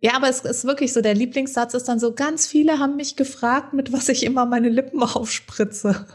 ja, 0.00 0.14
aber 0.14 0.28
es 0.28 0.40
ist 0.40 0.64
wirklich 0.64 0.92
so, 0.92 1.00
der 1.00 1.14
Lieblingssatz 1.14 1.74
ist 1.74 1.88
dann 1.88 1.98
so, 1.98 2.12
ganz 2.14 2.46
viele 2.46 2.78
haben 2.78 2.94
mich 2.94 3.16
gefragt, 3.16 3.72
mit 3.72 3.92
was 3.92 4.08
ich 4.08 4.24
immer 4.24 4.46
meine 4.46 4.68
Lippen 4.68 5.02
aufspritze. 5.02 6.06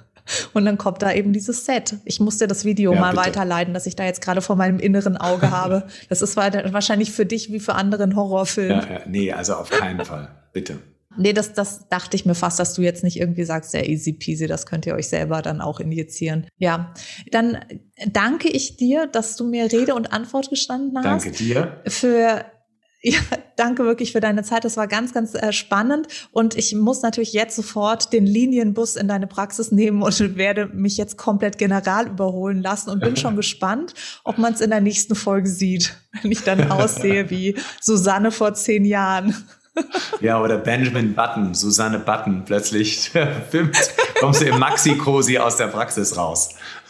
Und 0.53 0.65
dann 0.65 0.77
kommt 0.77 1.01
da 1.01 1.11
eben 1.11 1.33
dieses 1.33 1.65
Set. 1.65 1.97
Ich 2.05 2.19
muss 2.19 2.37
dir 2.37 2.47
das 2.47 2.65
Video 2.65 2.93
ja, 2.93 2.99
mal 2.99 3.11
bitte. 3.11 3.27
weiterleiten, 3.27 3.73
das 3.73 3.85
ich 3.85 3.95
da 3.95 4.05
jetzt 4.05 4.21
gerade 4.21 4.41
vor 4.41 4.55
meinem 4.55 4.79
inneren 4.79 5.17
Auge 5.17 5.51
habe. 5.51 5.87
Das 6.09 6.21
ist 6.21 6.35
wahrscheinlich 6.35 7.11
für 7.11 7.25
dich 7.25 7.51
wie 7.51 7.59
für 7.59 7.75
andere 7.75 8.03
ein 8.03 8.15
Horrorfilm. 8.15 8.69
Ja, 8.69 8.93
ja, 8.93 9.01
nee, 9.05 9.31
also 9.31 9.55
auf 9.55 9.69
keinen 9.69 10.03
Fall. 10.05 10.29
Bitte. 10.53 10.79
Nee, 11.17 11.33
das, 11.33 11.53
das 11.53 11.87
dachte 11.89 12.15
ich 12.15 12.25
mir 12.25 12.35
fast, 12.35 12.59
dass 12.59 12.73
du 12.73 12.81
jetzt 12.81 13.03
nicht 13.03 13.19
irgendwie 13.19 13.43
sagst, 13.43 13.73
ja, 13.73 13.81
easy 13.81 14.13
peasy, 14.13 14.47
das 14.47 14.65
könnt 14.65 14.85
ihr 14.85 14.95
euch 14.95 15.07
selber 15.07 15.41
dann 15.41 15.61
auch 15.61 15.79
injizieren. 15.79 16.47
Ja, 16.57 16.93
dann 17.31 17.59
danke 18.07 18.49
ich 18.49 18.77
dir, 18.77 19.07
dass 19.07 19.35
du 19.35 19.45
mir 19.45 19.71
Rede 19.71 19.93
und 19.93 20.11
Antwort 20.11 20.49
gestanden 20.49 20.97
hast. 20.97 21.25
Danke 21.25 21.31
dir. 21.31 21.81
Für 21.85 22.45
ja, 23.05 23.19
danke 23.57 23.83
wirklich 23.83 24.13
für 24.13 24.21
deine 24.21 24.43
Zeit. 24.43 24.63
Das 24.63 24.77
war 24.77 24.87
ganz, 24.87 25.13
ganz 25.13 25.35
äh, 25.35 25.51
spannend. 25.51 26.07
Und 26.31 26.57
ich 26.57 26.73
muss 26.73 27.01
natürlich 27.01 27.33
jetzt 27.33 27.57
sofort 27.57 28.13
den 28.13 28.25
Linienbus 28.25 28.95
in 28.95 29.09
deine 29.09 29.27
Praxis 29.27 29.73
nehmen 29.73 30.01
und 30.01 30.17
werde 30.37 30.67
mich 30.67 30.95
jetzt 30.95 31.17
komplett 31.17 31.57
general 31.57 32.07
überholen 32.07 32.61
lassen 32.61 32.89
und 32.89 33.01
bin 33.01 33.17
schon 33.17 33.35
gespannt, 33.35 33.93
ob 34.23 34.37
man 34.37 34.53
es 34.53 34.61
in 34.61 34.69
der 34.69 34.79
nächsten 34.79 35.15
Folge 35.15 35.49
sieht, 35.49 35.97
wenn 36.21 36.31
ich 36.31 36.43
dann 36.43 36.71
aussehe 36.71 37.29
wie 37.29 37.57
Susanne 37.81 38.31
vor 38.31 38.53
zehn 38.53 38.85
Jahren. 38.85 39.35
Ja, 40.21 40.39
oder 40.41 40.57
Benjamin 40.57 41.13
Button, 41.13 41.55
Susanne 41.55 41.99
Button, 41.99 42.43
plötzlich 42.45 43.11
kommst 44.19 44.41
du 44.41 44.45
im 44.45 44.59
Maxi-Cosi 44.59 45.39
aus 45.39 45.57
der 45.57 45.67
Praxis 45.67 46.15
raus. 46.15 46.49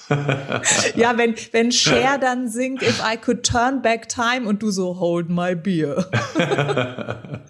ja, 0.95 1.17
wenn, 1.17 1.35
wenn 1.51 1.71
Cher 1.71 2.17
dann 2.17 2.47
singt, 2.47 2.81
if 2.81 3.01
I 3.01 3.17
could 3.17 3.43
turn 3.45 3.81
back 3.81 4.09
time 4.09 4.47
und 4.47 4.61
du 4.61 4.71
so, 4.71 4.99
hold 4.99 5.29
my 5.29 5.55
beer. 5.55 6.09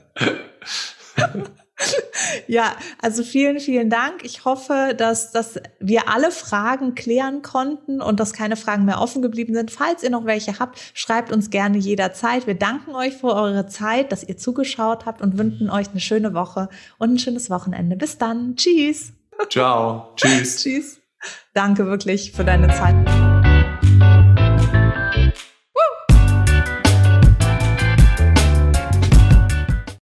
Ja, 2.48 2.76
also 3.02 3.24
vielen, 3.24 3.60
vielen 3.60 3.90
Dank. 3.90 4.24
Ich 4.24 4.46
hoffe, 4.46 4.94
dass, 4.98 5.32
dass 5.32 5.60
wir 5.80 6.10
alle 6.10 6.32
Fragen 6.32 6.96
klären 6.96 7.42
konnten 7.42 8.02
und 8.02 8.20
dass 8.20 8.34
keine 8.34 8.56
Fragen 8.56 8.86
mehr 8.86 9.02
offen 9.02 9.22
geblieben 9.22 9.54
sind. 9.54 9.72
Falls 9.72 10.04
ihr 10.04 10.10
noch 10.10 10.26
welche 10.26 10.60
habt, 10.60 10.80
schreibt 10.94 11.32
uns 11.32 11.50
gerne 11.50 11.78
jederzeit. 11.78 12.48
Wir 12.48 12.56
danken 12.56 12.96
euch 12.96 13.16
für 13.18 13.34
eure 13.34 13.68
Zeit, 13.68 14.12
dass 14.12 14.24
ihr 14.24 14.38
zugeschaut 14.38 15.06
habt 15.06 15.22
und 15.22 15.38
wünschen 15.38 15.70
euch 15.70 15.90
eine 15.90 16.00
schöne 16.00 16.34
Woche 16.34 16.70
und 16.98 17.14
ein 17.14 17.20
schönes 17.20 17.50
Wochenende. 17.50 17.96
Bis 17.96 18.18
dann. 18.18 18.56
Tschüss. 18.56 19.14
Ciao. 19.50 20.14
Tschüss. 20.16 20.58
Tschüss. 20.64 21.03
Danke 21.54 21.86
wirklich 21.86 22.32
für 22.32 22.44
deine 22.44 22.68
Zeit. 22.70 22.96